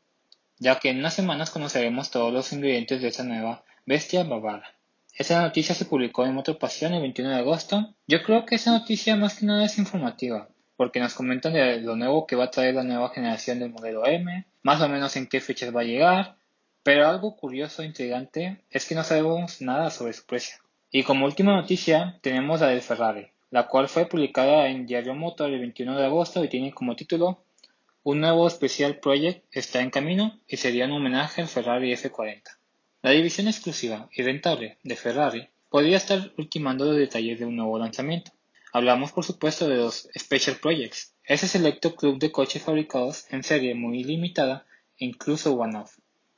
ya 0.61 0.75
que 0.79 0.91
en 0.91 0.99
unas 0.99 1.15
semanas 1.15 1.49
conoceremos 1.49 2.11
todos 2.11 2.31
los 2.31 2.53
ingredientes 2.53 3.01
de 3.01 3.07
esta 3.07 3.23
nueva 3.23 3.63
bestia 3.87 4.23
bávara. 4.23 4.75
Esa 5.15 5.41
noticia 5.41 5.73
se 5.73 5.85
publicó 5.85 6.23
en 6.23 6.35
Motor 6.35 6.59
Pasión 6.59 6.93
el 6.93 7.01
21 7.01 7.31
de 7.31 7.37
agosto. 7.37 7.95
Yo 8.07 8.21
creo 8.21 8.45
que 8.45 8.55
esa 8.55 8.71
noticia 8.71 9.15
más 9.15 9.39
que 9.39 9.47
nada 9.47 9.65
es 9.65 9.79
informativa, 9.79 10.49
porque 10.77 10.99
nos 10.99 11.15
comentan 11.15 11.53
de 11.53 11.81
lo 11.81 11.95
nuevo 11.95 12.27
que 12.27 12.35
va 12.35 12.43
a 12.45 12.51
traer 12.51 12.75
la 12.75 12.83
nueva 12.83 13.09
generación 13.09 13.57
del 13.57 13.71
modelo 13.71 14.05
M, 14.05 14.45
más 14.61 14.79
o 14.81 14.87
menos 14.87 15.15
en 15.15 15.25
qué 15.25 15.41
fechas 15.41 15.75
va 15.75 15.81
a 15.81 15.85
llegar, 15.85 16.35
pero 16.83 17.07
algo 17.07 17.35
curioso 17.35 17.81
e 17.81 17.87
intrigante 17.87 18.61
es 18.69 18.85
que 18.85 18.93
no 18.93 19.03
sabemos 19.03 19.61
nada 19.61 19.89
sobre 19.89 20.13
su 20.13 20.27
precio. 20.27 20.57
Y 20.91 21.01
como 21.01 21.25
última 21.25 21.55
noticia 21.55 22.19
tenemos 22.21 22.61
la 22.61 22.67
del 22.67 22.81
Ferrari, 22.81 23.29
la 23.49 23.67
cual 23.67 23.87
fue 23.87 24.05
publicada 24.05 24.67
en 24.67 24.85
Diario 24.85 25.15
Motor 25.15 25.49
el 25.49 25.59
21 25.59 25.97
de 25.97 26.05
agosto 26.05 26.43
y 26.43 26.49
tiene 26.49 26.71
como 26.71 26.95
título 26.95 27.43
Un 28.03 28.21
nuevo 28.21 28.49
Special 28.49 28.99
Project 28.99 29.45
está 29.51 29.81
en 29.81 29.91
camino 29.91 30.39
y 30.47 30.57
sería 30.57 30.85
un 30.85 30.93
homenaje 30.93 31.41
al 31.41 31.47
Ferrari 31.47 31.93
F40. 31.93 32.41
La 33.03 33.11
división 33.11 33.47
exclusiva 33.47 34.09
y 34.11 34.23
rentable 34.23 34.79
de 34.83 34.95
Ferrari 34.95 35.49
podría 35.69 35.97
estar 35.97 36.31
ultimando 36.37 36.85
los 36.85 36.97
detalles 36.97 37.39
de 37.39 37.45
un 37.45 37.55
nuevo 37.55 37.77
lanzamiento. 37.77 38.31
Hablamos 38.73 39.11
por 39.11 39.23
supuesto 39.23 39.69
de 39.69 39.77
los 39.77 40.09
Special 40.17 40.57
Projects, 40.57 41.13
ese 41.23 41.47
selecto 41.47 41.95
club 41.95 42.17
de 42.17 42.31
coches 42.31 42.63
fabricados 42.63 43.25
en 43.29 43.43
serie 43.43 43.75
muy 43.75 44.03
limitada 44.03 44.65
e 44.97 45.05
incluso 45.05 45.53
one-off, 45.53 45.97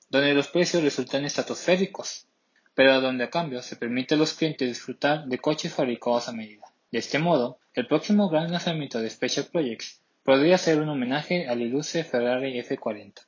donde 0.10 0.34
los 0.34 0.50
precios 0.50 0.84
resultan 0.84 1.24
estratosféricos 1.24 2.28
pero 2.76 3.02
donde 3.02 3.24
a 3.24 3.30
cambio 3.30 3.62
se 3.62 3.76
permite 3.76 4.16
a 4.16 4.18
los 4.18 4.34
clientes 4.34 4.68
disfrutar 4.68 5.26
de 5.26 5.38
coches 5.38 5.74
fabricados 5.74 6.28
a 6.28 6.34
medida. 6.34 6.66
De 6.92 7.00
este 7.00 7.20
modo, 7.20 7.60
el 7.74 7.88
próximo 7.88 8.30
gran 8.30 8.52
lanzamiento 8.52 9.00
de 9.00 9.10
Special 9.10 9.48
Projects 9.52 10.03
podría 10.24 10.58
ser 10.58 10.80
un 10.80 10.90
homenaje 10.90 11.48
al 11.48 11.62
ilustre 11.62 12.04
Ferrari 12.04 12.58
F40. 12.62 13.26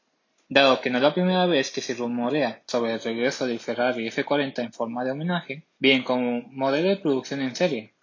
Dado 0.47 0.79
que 0.79 0.89
no 0.89 0.97
es 0.97 1.03
la 1.03 1.13
primera 1.13 1.45
vez 1.45 1.71
que 1.71 1.81
se 1.81 1.95
rumorea 1.95 2.61
sobre 2.67 2.93
el 2.93 3.01
regreso 3.01 3.47
del 3.47 3.59
Ferrari 3.59 4.07
F40 4.07 4.59
en 4.59 4.71
forma 4.71 5.03
de 5.03 5.11
homenaje, 5.11 5.63
bien 5.77 6.03
como 6.03 6.41
modelo 6.51 6.89
de 6.89 6.97
producción 6.97 7.41
en 7.41 7.55
serie, 7.55 7.93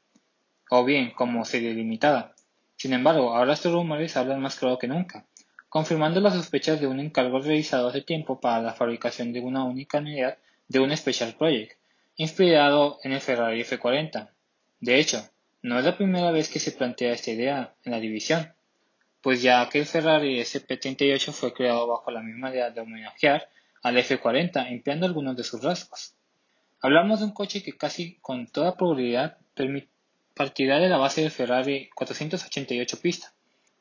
o 0.70 0.85
bien 0.85 1.12
como 1.12 1.44
serie 1.44 1.72
limitada. 1.72 2.35
Sin 2.76 2.92
embargo, 2.92 3.35
ahora 3.35 3.55
estos 3.55 3.72
rumores 3.72 4.16
hablan 4.16 4.40
más 4.40 4.57
claro 4.57 4.78
que 4.78 4.88
nunca, 4.88 5.24
confirmando 5.68 6.20
las 6.20 6.35
sospechas 6.35 6.81
de 6.81 6.87
un 6.87 7.00
encargo 7.00 7.38
realizado 7.38 7.88
hace 7.88 8.02
tiempo 8.02 8.40
para 8.40 8.61
la 8.61 8.74
fabricación 8.74 9.33
de 9.33 9.40
una 9.40 9.64
única 9.64 9.98
unidad 9.98 10.37
de 10.68 10.81
un 10.81 10.94
Special 10.94 11.35
Project, 11.35 11.78
inspirado 12.16 12.98
en 13.05 13.12
el 13.12 13.20
Ferrari 13.20 13.62
F40. 13.62 14.28
De 14.81 14.98
hecho, 14.98 15.22
no 15.62 15.78
es 15.78 15.85
la 15.85 15.96
primera 15.96 16.31
vez 16.33 16.50
que 16.50 16.59
se 16.59 16.72
plantea 16.72 17.12
esta 17.12 17.31
idea 17.31 17.74
en 17.85 17.92
la 17.92 18.00
división, 18.00 18.52
pues 19.22 19.40
ya 19.40 19.68
que 19.68 19.78
el 19.78 19.87
Ferrari 19.87 20.40
SP38 20.40 21.32
fue 21.32 21.54
creado 21.54 21.87
bajo 21.87 22.11
la 22.11 22.22
misma 22.22 22.50
idea 22.50 22.70
de 22.70 22.80
homenajear 22.80 23.48
al 23.82 23.96
F40 23.96 24.70
empleando 24.70 25.06
algunos 25.06 25.37
de 25.37 25.44
sus 25.44 25.62
rasgos. 25.62 26.14
Hablamos 26.80 27.20
de 27.20 27.26
un 27.26 27.32
coche 27.32 27.62
que 27.62 27.76
casi 27.76 28.18
con 28.20 28.48
toda 28.48 28.76
probabilidad 28.76 29.38
partirá 30.35 30.80
de 30.80 30.88
la 30.88 30.98
base 30.98 31.20
del 31.20 31.30
Ferrari 31.30 31.88
488 31.94 33.00
pista, 33.00 33.32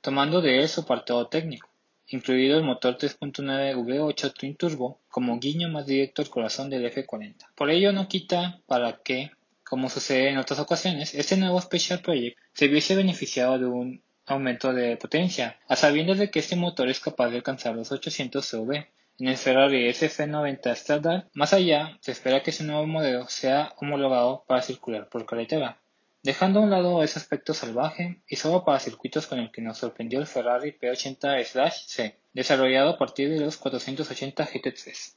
tomando 0.02 0.42
de 0.42 0.60
él 0.60 0.70
su 0.70 0.82
apartado 0.82 1.28
técnico, 1.28 1.68
incluido 2.08 2.58
el 2.58 2.64
motor 2.64 2.98
3.9 2.98 3.76
V8 3.76 4.34
Twin 4.34 4.56
Turbo 4.56 5.00
como 5.10 5.40
guiño 5.40 5.70
más 5.70 5.88
directo 5.88 6.22
al 6.22 6.30
corazón 6.30 6.70
del 6.70 6.86
F40. 6.86 7.48
Por 7.56 7.72
ello 7.72 7.92
no 7.92 8.08
quita 8.08 8.62
para 8.68 8.98
que, 8.98 9.32
como 9.64 9.90
sucede 9.90 10.30
en 10.30 10.38
otras 10.38 10.60
ocasiones, 10.60 11.16
este 11.16 11.38
nuevo 11.38 11.60
Special 11.60 12.02
Project 12.02 12.38
se 12.54 12.68
viese 12.68 12.96
beneficiado 12.96 13.58
de 13.58 13.66
un 13.66 14.04
aumento 14.32 14.74
de 14.74 14.98
potencia, 14.98 15.60
a 15.68 15.76
sabiendas 15.76 16.18
de 16.18 16.32
que 16.32 16.40
este 16.40 16.56
motor 16.56 16.90
es 16.90 17.00
capaz 17.00 17.30
de 17.30 17.38
alcanzar 17.38 17.76
los 17.76 17.92
800 17.92 18.46
CV. 18.46 18.90
En 19.20 19.28
el 19.28 19.38
Ferrari 19.38 19.88
SF90 19.90 20.72
Standard, 20.72 21.26
más 21.34 21.54
allá, 21.54 21.98
se 22.02 22.12
espera 22.12 22.42
que 22.42 22.52
este 22.52 22.64
nuevo 22.64 22.88
modelo 22.88 23.28
sea 23.28 23.74
homologado 23.78 24.44
para 24.48 24.62
circular 24.62 25.10
por 25.10 25.26
carretera, 25.26 25.82
Dejando 26.24 26.60
a 26.60 26.64
un 26.64 26.70
lado 26.70 27.02
ese 27.02 27.18
aspecto 27.18 27.56
salvaje, 27.56 28.22
y 28.28 28.36
solo 28.36 28.64
para 28.64 28.80
circuitos 28.80 29.26
con 29.26 29.40
el 29.40 29.52
que 29.52 29.64
nos 29.64 29.80
sorprendió 29.80 30.20
el 30.20 30.28
Ferrari 30.28 30.72
P80-C, 30.72 32.16
desarrollado 32.34 32.92
a 32.92 32.98
partir 33.00 33.28
de 33.32 33.40
los 33.40 33.58
480 33.58 34.48
GT3. 34.48 35.16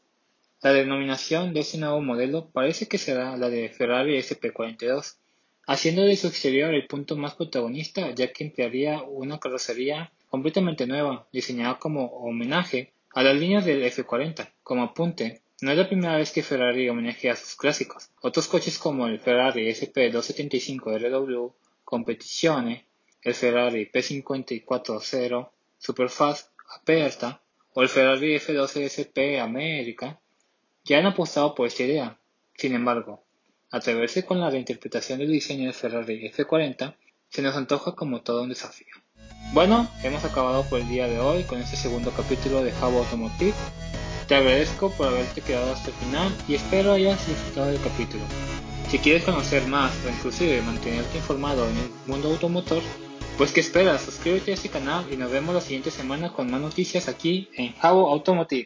La 0.63 0.73
denominación 0.73 1.53
de 1.53 1.61
este 1.61 1.77
nuevo 1.77 2.01
modelo 2.01 2.49
parece 2.49 2.89
que 2.89 2.97
será 2.97 3.37
la 3.37 3.51
de 3.51 3.69
Ferrari 3.69 4.17
SP42, 4.17 5.17
haciendo 5.67 6.03
de 6.03 6.17
su 6.17 6.27
exterior 6.27 6.75
el 6.75 6.87
punto 6.87 7.17
más 7.17 7.35
protagonista 7.35 8.11
ya 8.15 8.33
que 8.33 8.45
emplearía 8.45 9.03
una 9.03 9.39
carrocería 9.39 10.13
completamente 10.29 10.87
nueva, 10.87 11.27
diseñada 11.33 11.79
como 11.79 12.07
homenaje 12.07 12.93
a 13.13 13.23
las 13.23 13.37
líneas 13.37 13.65
del 13.65 13.83
F40. 13.85 14.51
Como 14.63 14.83
apunte, 14.83 15.43
no 15.61 15.71
es 15.71 15.79
la 15.79 15.89
primera 15.89 16.17
vez 16.17 16.33
que 16.33 16.43
Ferrari 16.43 16.89
homenajea 16.89 17.33
a 17.33 17.37
sus 17.37 17.55
clásicos. 17.57 18.11
Otros 18.21 18.49
coches 18.49 18.79
como 18.79 19.07
el 19.07 19.21
Ferrari 19.21 19.69
SP275RW 19.71 21.53
Competizione, 21.85 22.87
el 23.23 23.35
Ferrari 23.35 23.91
P540 23.91 25.49
Superfast 25.79 26.51
Aperta 26.69 27.41
o 27.73 27.83
el 27.83 27.89
Ferrari 27.89 28.37
F12 28.37 29.41
America 29.41 30.19
ya 30.85 30.99
han 30.99 31.07
apostado 31.07 31.55
por 31.55 31.67
esta 31.67 31.85
idea. 31.85 32.19
Sin 32.57 32.75
embargo, 32.75 33.24
atreverse 33.75 34.25
con 34.25 34.41
la 34.41 34.51
reinterpretación 34.51 35.19
del 35.19 35.33
diseño 35.33 35.65
del 35.65 35.75
Ferrari 35.75 36.31
F40 36.31 36.95
se 37.29 37.43
nos 37.43 37.57
antoja 37.57 37.97
como 37.97 38.23
todo 38.23 38.45
un 38.45 38.49
desafío. 38.51 38.95
Bueno, 39.53 39.91
hemos 40.05 40.25
acabado 40.25 40.65
por 40.71 40.81
el 40.81 40.89
día 40.89 41.09
de 41.09 41.19
hoy 41.19 41.43
con 41.43 41.61
este 41.61 41.77
segundo 41.77 42.13
capítulo 42.13 42.63
de 42.63 42.71
Java 42.71 42.99
Automotive. 42.99 43.55
Te 44.29 44.37
agradezco 44.37 44.91
por 44.93 45.09
haberte 45.09 45.41
quedado 45.41 45.73
hasta 45.73 45.91
el 45.91 45.97
final 45.97 46.33
y 46.47 46.55
espero 46.55 46.93
hayas 46.93 47.27
disfrutado 47.27 47.67
del 47.67 47.83
capítulo. 47.83 48.23
Si 48.91 48.99
quieres 48.99 49.25
conocer 49.25 49.67
más 49.67 49.93
o 50.07 50.09
inclusive 50.09 50.63
mantenerte 50.63 51.19
informado 51.19 51.69
en 51.69 51.77
el 51.77 51.91
mundo 52.07 52.29
automotor, 52.29 52.83
pues 53.37 53.51
que 53.51 53.61
esperas, 53.61 54.03
suscríbete 54.03 54.53
a 54.53 54.55
este 54.55 54.69
canal 54.69 55.05
y 55.13 55.17
nos 55.17 55.33
vemos 55.33 55.53
la 55.53 55.61
siguiente 55.61 55.91
semana 55.91 56.33
con 56.33 56.49
más 56.49 56.61
noticias 56.61 57.09
aquí 57.09 57.49
en 57.55 57.75
Javo 57.75 58.09
Automotive. 58.13 58.63